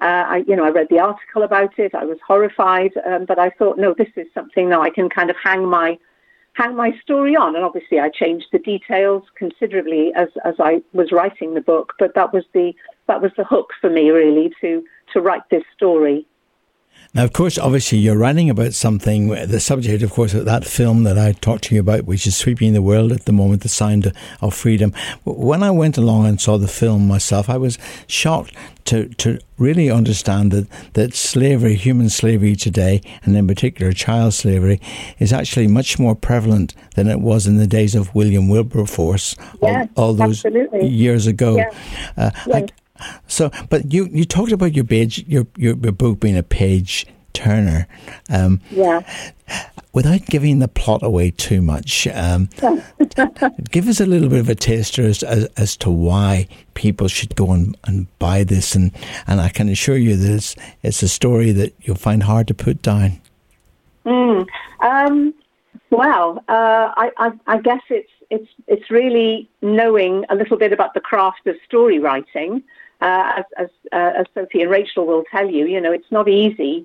[0.01, 1.95] Uh, I, you know, I read the article about it.
[1.95, 5.29] I was horrified, um, but I thought, no, this is something that I can kind
[5.29, 5.97] of hang my
[6.53, 7.55] hang my story on.
[7.55, 11.93] And obviously, I changed the details considerably as as I was writing the book.
[11.97, 12.73] But that was the
[13.07, 14.83] that was the hook for me, really, to
[15.13, 16.25] to write this story.
[17.15, 19.29] Now, of course, obviously, you're writing about something.
[19.29, 22.35] The subject, of course, of that film that I talked to you about, which is
[22.35, 24.91] sweeping the world at the moment, the sound of freedom.
[25.23, 27.77] When I went along and saw the film myself, I was
[28.07, 28.53] shocked
[28.85, 34.81] to to really understand that that slavery, human slavery today, and in particular child slavery,
[35.17, 39.87] is actually much more prevalent than it was in the days of William Wilberforce yes,
[39.95, 40.85] all, all, those absolutely.
[40.85, 41.55] years ago.
[41.55, 41.69] Yeah.
[42.17, 42.69] Uh, yes.
[42.69, 42.84] I,
[43.27, 47.05] so, but you you talked about your page, your your, your book being a page
[47.35, 47.87] turner.
[48.29, 49.01] Um, yeah.
[49.93, 52.49] Without giving the plot away too much, um,
[53.71, 57.35] give us a little bit of a taster as, as, as to why people should
[57.35, 58.91] go and, and buy this, and,
[59.27, 62.53] and I can assure you that it's, it's a story that you'll find hard to
[62.53, 63.21] put down.
[64.05, 64.45] Mm,
[64.81, 65.33] um,
[65.91, 70.93] well, uh, I, I, I guess it's it's it's really knowing a little bit about
[70.93, 72.63] the craft of story writing.
[73.09, 76.27] Uh, as as, uh, as Sophie and Rachel will tell you, you know, it's not
[76.43, 76.75] easy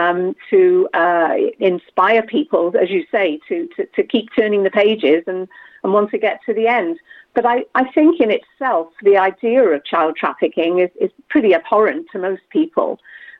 [0.00, 0.20] um,
[0.50, 0.60] to
[1.02, 1.34] uh,
[1.70, 5.42] inspire people, as you say, to, to, to keep turning the pages and,
[5.82, 6.94] and want to get to the end.
[7.36, 12.06] But I, I think in itself, the idea of child trafficking is, is pretty abhorrent
[12.12, 12.90] to most people.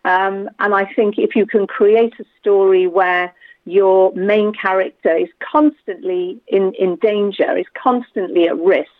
[0.05, 3.26] Um, and I think if you can create a story where
[3.64, 8.97] your main character is constantly in, in danger, is constantly at risk,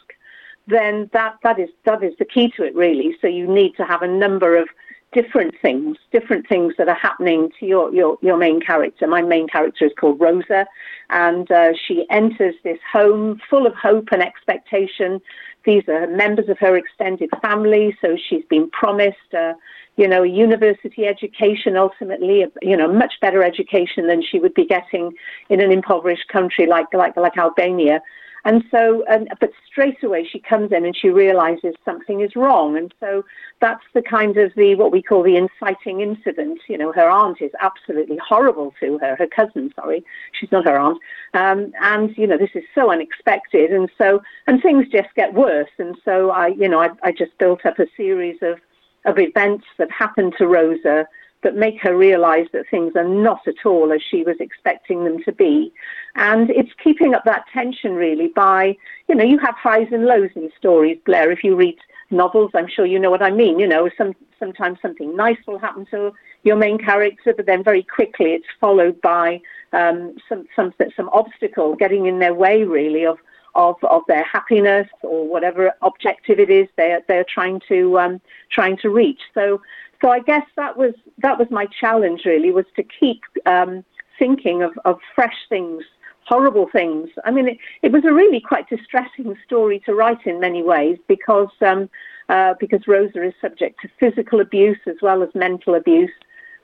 [0.69, 3.17] then that, that is that is the key to it really.
[3.21, 4.69] So you need to have a number of
[5.13, 9.07] different things, different things that are happening to your, your, your main character.
[9.07, 10.67] My main character is called Rosa,
[11.09, 15.21] and uh, she enters this home full of hope and expectation.
[15.65, 19.55] These are members of her extended family, so she's been promised, uh,
[19.97, 24.67] you know, a university education ultimately, you know, much better education than she would be
[24.67, 25.13] getting
[25.49, 28.01] in an impoverished country like like like Albania.
[28.49, 32.79] And so, and, but straight away she comes in and she realizes something is wrong.
[32.79, 33.23] And so
[33.61, 36.61] that's the kind of the, what we call the inciting incident.
[36.67, 40.03] You know, her aunt is absolutely horrible to her, her cousin, sorry.
[40.33, 40.99] She's not her aunt.
[41.35, 43.71] Um, and, you know, this is so unexpected.
[43.71, 45.75] And so, and things just get worse.
[45.79, 48.61] And so I, you know, I, I just built up a series of,
[49.05, 51.07] of events that happened to Rosa
[51.43, 55.23] that make her realize that things are not at all as she was expecting them
[55.23, 55.73] to be.
[56.17, 58.77] And it's keeping up that tension really by,
[59.09, 61.31] you know, you have highs and lows in stories, Blair.
[61.31, 61.79] If you read
[62.11, 63.59] novels, I'm sure you know what I mean.
[63.59, 66.13] You know, some, sometimes something nice will happen to
[66.43, 69.41] your main character, but then very quickly it's followed by
[69.73, 73.19] um, some, some, some obstacle getting in their way really of,
[73.55, 78.21] of, of their happiness or whatever objective it is they're, they're trying to, um,
[78.51, 79.21] trying to reach.
[79.35, 79.61] So
[80.01, 83.85] so I guess that was that was my challenge really was to keep um,
[84.19, 85.83] thinking of, of fresh things,
[86.25, 87.09] horrible things.
[87.25, 90.99] I mean, it, it was a really quite distressing story to write in many ways
[91.09, 91.91] because um,
[92.29, 96.13] uh, because Rosa is subject to physical abuse as well as mental abuse,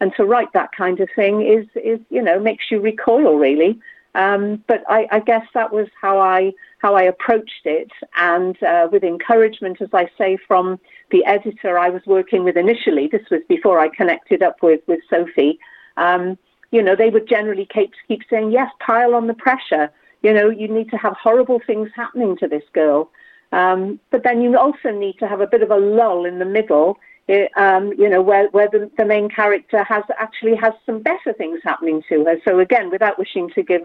[0.01, 3.81] and to write that kind of thing is is you know makes you recoil really.
[4.15, 8.87] Um, but I, I, guess that was how I how I approached it, and uh,
[8.93, 10.79] with encouragement, as I say, from
[11.11, 13.09] the editor I was working with initially.
[13.09, 15.59] This was before I connected up with with Sophie.
[15.97, 16.39] Um,
[16.71, 19.91] you know, they would generally keep keep saying, "Yes, pile on the pressure."
[20.23, 23.11] You know, you need to have horrible things happening to this girl.
[23.53, 26.45] Um, but then you also need to have a bit of a lull in the
[26.45, 26.99] middle,
[27.29, 31.33] eh, um, you know, where, where the, the main character has actually has some better
[31.37, 32.37] things happening to her.
[32.45, 33.83] So again, without wishing to give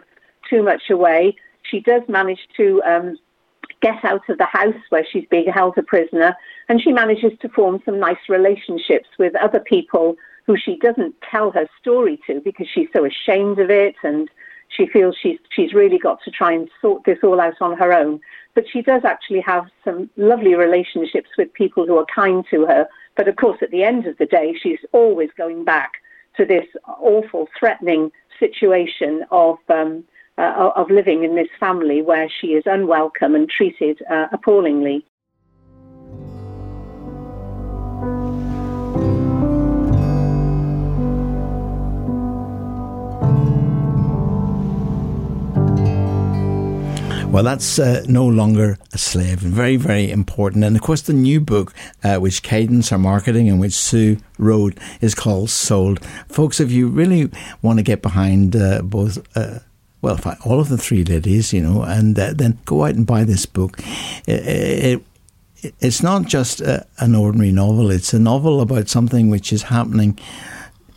[0.49, 3.17] too much away, she does manage to um,
[3.81, 6.35] get out of the house where she's being held a prisoner,
[6.67, 11.51] and she manages to form some nice relationships with other people who she doesn't tell
[11.51, 14.29] her story to because she's so ashamed of it and
[14.69, 17.93] she feels she's she's really got to try and sort this all out on her
[17.93, 18.19] own.
[18.55, 22.87] But she does actually have some lovely relationships with people who are kind to her.
[23.15, 25.93] But of course, at the end of the day, she's always going back
[26.37, 30.03] to this awful, threatening situation of um,
[30.39, 35.05] uh, of living in this family where she is unwelcome and treated uh, appallingly.
[47.29, 49.39] Well, that's uh, no longer a slave.
[49.39, 50.63] Very, very important.
[50.63, 51.73] And of course, the new book,
[52.03, 56.03] uh, which Cadence are marketing and which Sue wrote, is called Sold.
[56.27, 57.29] Folks, if you really
[57.61, 59.19] want to get behind uh, both
[60.01, 63.23] well, all of the three ladies, you know, and uh, then go out and buy
[63.23, 63.77] this book.
[64.25, 65.03] It,
[65.61, 69.63] it, it's not just a, an ordinary novel; it's a novel about something which is
[69.63, 70.17] happening,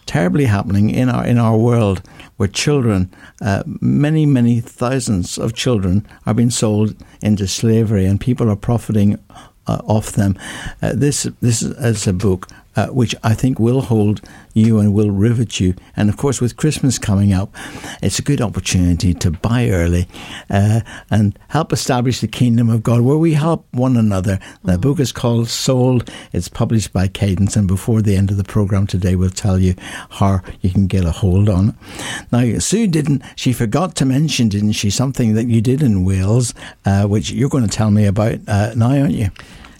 [0.06, 2.02] terribly happening in our in our world,
[2.36, 8.48] where children, uh, many many thousands of children, are being sold into slavery, and people
[8.48, 9.18] are profiting
[9.66, 10.38] uh, off them.
[10.80, 14.20] Uh, this this is a book uh, which I think will hold
[14.54, 15.74] you and will rivet you.
[15.96, 17.54] And of course, with Christmas coming up,
[18.02, 20.08] it's a good opportunity to buy early
[20.50, 24.38] uh, and help establish the kingdom of God where we help one another.
[24.64, 26.10] The book is called Sold.
[26.32, 27.56] It's published by Cadence.
[27.56, 29.74] And before the end of the program today, we'll tell you
[30.10, 31.74] how you can get a hold on it.
[32.32, 36.54] Now, Sue didn't, she forgot to mention, didn't she, something that you did in Wales,
[36.84, 39.30] uh, which you're going to tell me about uh, now, aren't you?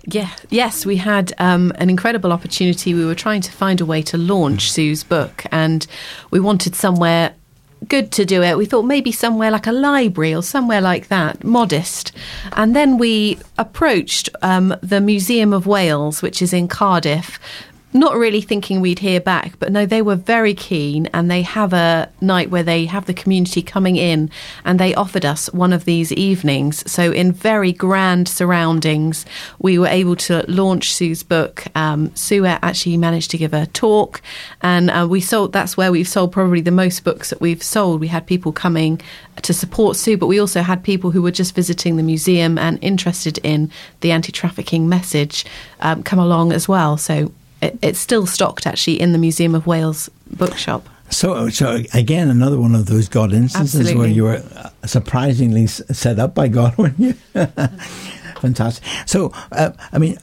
[0.04, 2.92] Yeah, yes, we had um, an incredible opportunity.
[2.92, 5.86] We were trying to find a way to launch Sue's book, and
[6.30, 7.34] we wanted somewhere
[7.88, 8.56] good to do it.
[8.56, 12.12] We thought maybe somewhere like a library or somewhere like that, modest.
[12.52, 17.38] And then we approached um, the Museum of Wales, which is in Cardiff,
[17.94, 21.72] not really thinking we'd hear back, but no, they were very keen and they have
[21.72, 24.30] a night where they have the community coming in
[24.64, 26.90] and they offered us one of these evenings.
[26.90, 29.26] So, in very grand surroundings,
[29.58, 31.64] we were able to launch Sue's book.
[31.74, 34.22] Um, Sue actually managed to give a talk
[34.62, 38.00] and uh, we sold, that's where we've sold probably the most books that we've sold.
[38.00, 39.00] We had people coming
[39.42, 42.78] to support Sue, but we also had people who were just visiting the museum and
[42.82, 43.70] interested in
[44.00, 45.44] the anti trafficking message
[45.80, 46.96] um, come along as well.
[46.96, 47.32] So,
[47.62, 50.86] it, it's still stocked actually in the Museum of Wales bookshop.
[51.10, 54.00] So, so again, another one of those God instances Absolutely.
[54.00, 57.12] where you were uh, surprisingly set up by God, weren't you?
[58.40, 58.82] Fantastic.
[59.06, 60.16] So, uh, I mean,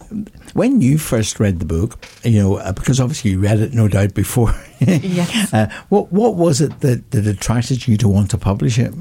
[0.54, 3.88] when you first read the book, you know, uh, because obviously you read it, no
[3.88, 4.54] doubt, before.
[4.80, 5.54] Yes.
[5.54, 8.94] uh, what what was it that, that attracted you to want to publish it?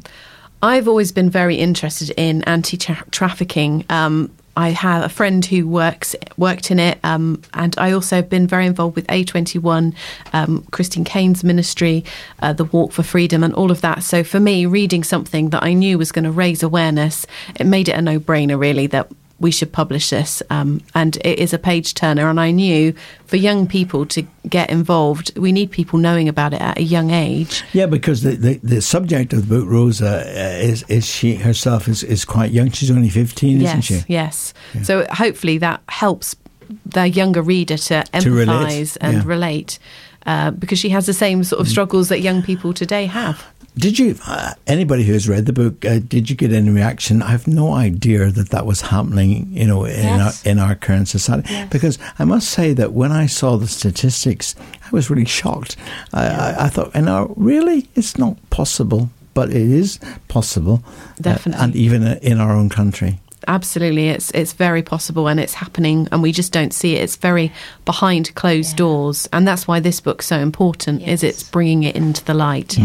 [0.60, 3.84] I've always been very interested in anti-trafficking.
[3.88, 8.28] Um, I have a friend who works worked in it, um, and I also have
[8.28, 9.94] been very involved with A21,
[10.32, 12.04] um, Christine Caine's ministry,
[12.42, 14.02] uh, the Walk for Freedom, and all of that.
[14.02, 17.88] So for me, reading something that I knew was going to raise awareness, it made
[17.88, 19.08] it a no-brainer, really, that
[19.40, 20.42] we should publish this.
[20.50, 22.94] Um, and it is a page turner, and I knew
[23.26, 27.10] for young people to get involved, we need people knowing about it at a young
[27.10, 27.62] age.
[27.72, 31.88] Yeah, because the, the, the subject of the book, Rosa, uh, is is she herself
[31.88, 32.70] is, is quite young.
[32.70, 34.12] She's only fifteen, isn't yes, she?
[34.12, 34.54] Yes.
[34.82, 36.36] So hopefully that helps
[36.84, 39.22] the younger reader to empathise and yeah.
[39.22, 39.26] Mm.
[39.26, 39.78] relate.
[40.26, 43.46] Uh, because she has the same sort of struggles that young people today have.
[43.76, 47.22] Did you, uh, anybody who has read the book, uh, did you get any reaction?
[47.22, 50.44] I have no idea that that was happening, you know, in, Yes.
[50.44, 51.52] our, in our current society.
[51.52, 51.68] Yes.
[51.70, 55.76] Because I must say that when I saw the statistics, I was really shocked.
[56.12, 57.86] I, I, I thought, you know, really?
[57.94, 60.82] It's not possible, but it is possible.
[60.84, 61.64] uh, Definitely.
[61.64, 63.20] and even in our own country.
[63.46, 67.02] Absolutely, it's it's very possible and it's happening, and we just don't see it.
[67.02, 67.50] It's very
[67.84, 68.76] behind closed Yeah.
[68.78, 71.02] doors, and that's why this book's so important.
[71.06, 72.76] Is it's bringing it into the light,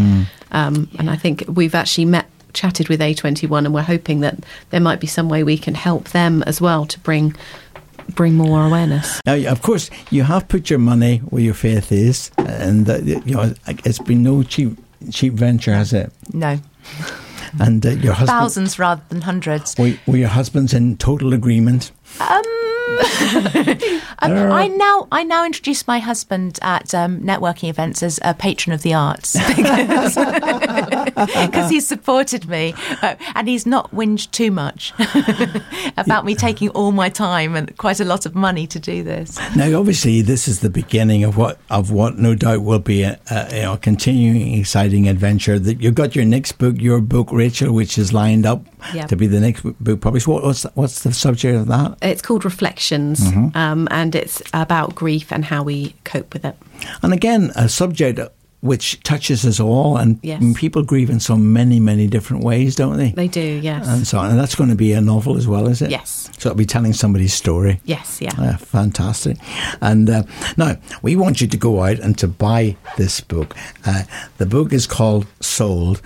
[0.54, 2.26] um, and I think we've actually met.
[2.54, 4.38] Chatted with A21, and we're hoping that
[4.70, 7.36] there might be some way we can help them as well to bring
[8.14, 9.20] bring more awareness.
[9.26, 13.34] Now, of course, you have put your money where your faith is, and uh, you
[13.34, 14.78] know it's been no cheap
[15.12, 16.12] cheap venture, has it?
[16.32, 16.60] No,
[17.60, 19.76] And uh, your husband, thousands rather than hundreds.
[19.78, 21.91] were, were your husbands in total agreement?
[22.20, 22.43] Um,
[24.20, 28.74] Um, I now I now introduce my husband at um, networking events as a patron
[28.74, 30.16] of the arts because
[31.70, 34.93] he's supported me uh, and he's not whinged too much
[35.97, 39.38] about me taking all my time and quite a lot of money to do this.
[39.55, 43.20] Now, obviously, this is the beginning of what of what no doubt will be a,
[43.30, 45.59] a you know, continuing exciting adventure.
[45.59, 49.07] That you've got your next book, your book, Rachel, which is lined up Yep.
[49.09, 50.28] to be the next book published.
[50.28, 51.97] What, what's what's the subject of that?
[52.04, 53.58] It's called Reflections, Mm-hmm.
[53.58, 56.56] um, and it's about grief and how we cope with it.
[57.01, 58.20] And again, a subject
[58.62, 60.41] which touches us all, and Yes.
[60.56, 63.12] people grieve in so many, many different ways, don't they?
[63.12, 63.86] They do, yes.
[63.88, 64.30] and so on.
[64.32, 65.91] And that's going to be a novel as well, is it?
[65.91, 66.30] Yes.
[66.38, 67.82] So it'll be telling somebody's story.
[67.84, 68.32] yes, yeah.
[68.39, 69.36] Yeah, fantastic.
[69.82, 70.24] And uh,
[70.56, 73.54] now we want you to go out and to buy this book.
[73.86, 74.04] Uh,
[74.38, 76.01] the book is called Sold.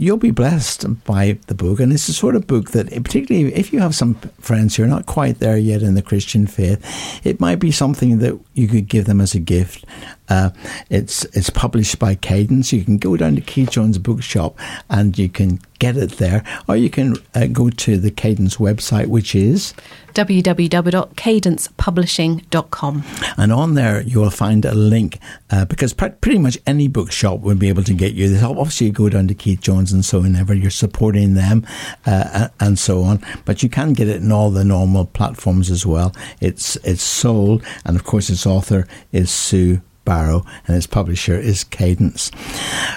[0.00, 3.70] You'll be blessed by the book, and it's the sort of book that, particularly if
[3.70, 6.80] you have some friends who are not quite there yet in the Christian faith,
[7.22, 9.84] it might be something that you could give them as a gift.
[10.30, 10.50] Uh,
[10.88, 12.72] it's it's published by Cadence.
[12.72, 14.56] You can go down to Keith Jones Bookshop
[14.88, 19.06] and you can get it there, or you can uh, go to the Cadence website,
[19.08, 19.72] which is
[20.14, 23.04] www.cadencepublishing.com.
[23.36, 25.18] And on there, you will find a link
[25.50, 28.42] uh, because pre- pretty much any bookshop will be able to get you this.
[28.42, 31.64] Obviously, you go down to Keith Jones and so whenever you're supporting them
[32.06, 33.20] uh, and so on.
[33.44, 36.14] But you can get it in all the normal platforms as well.
[36.40, 39.82] It's it's sold, and of course, its author is Sue.
[40.04, 42.30] Barrow and its publisher is Cadence.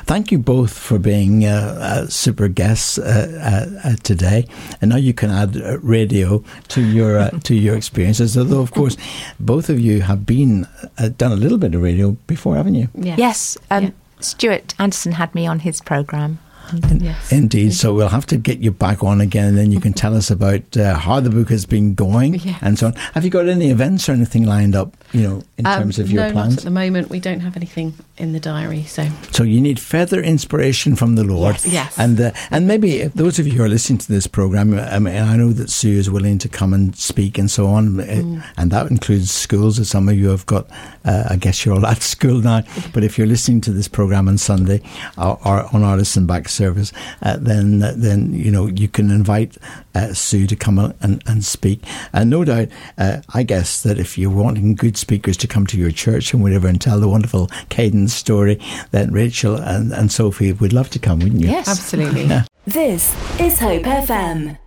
[0.05, 3.03] Thank you both for being uh, uh, super guests uh,
[3.83, 4.47] uh, uh, today.
[4.81, 8.37] And now you can add uh, radio to your uh, to your experiences.
[8.37, 8.97] Although, of course,
[9.39, 10.65] both of you have been
[10.97, 12.87] uh, done a little bit of radio before, haven't you?
[12.95, 13.17] Yes.
[13.19, 13.89] Yes, um, Yeah.
[14.19, 16.39] Stuart Anderson had me on his program.
[16.95, 17.31] Yes.
[17.31, 17.73] Indeed.
[17.73, 20.31] So we'll have to get you back on again, and then you can tell us
[20.31, 22.57] about uh, how the book has been going Yes.
[22.61, 22.93] and so on.
[23.13, 24.95] Have you got any events or anything lined up?
[25.13, 26.57] You know, in Um, terms of your no, plans.
[26.57, 27.09] at the moment.
[27.09, 31.23] We don't have anything in the diary, so So you need further inspiration from the
[31.23, 31.55] Lord.
[31.63, 31.65] Yes.
[31.73, 31.99] Yes.
[31.99, 35.15] And uh, and maybe those of you who are listening to this program, I mean,
[35.15, 38.43] I know that Sue is willing to come and speak and so on, uh, Mm.
[38.57, 39.77] and that includes schools.
[39.77, 40.65] That some of you have got.
[41.05, 42.63] Uh, I guess you're all at school now.
[42.93, 44.81] But if you're listening to this program on Sunday
[45.17, 46.91] or, or on our listen back service,
[47.21, 49.57] uh, then then you know you can invite
[49.95, 51.79] uh, Sue to come and, and speak.
[52.13, 55.77] And no doubt, uh, I guess that if you're wanting good speakers to come to
[55.77, 58.59] your church and whatever and tell the wonderful Cadence story,
[58.91, 61.49] then Rachel and, and Sophie would love to come, wouldn't you?
[61.49, 61.67] Yes.
[61.67, 62.29] absolutely.
[62.65, 64.57] This is Hope FM.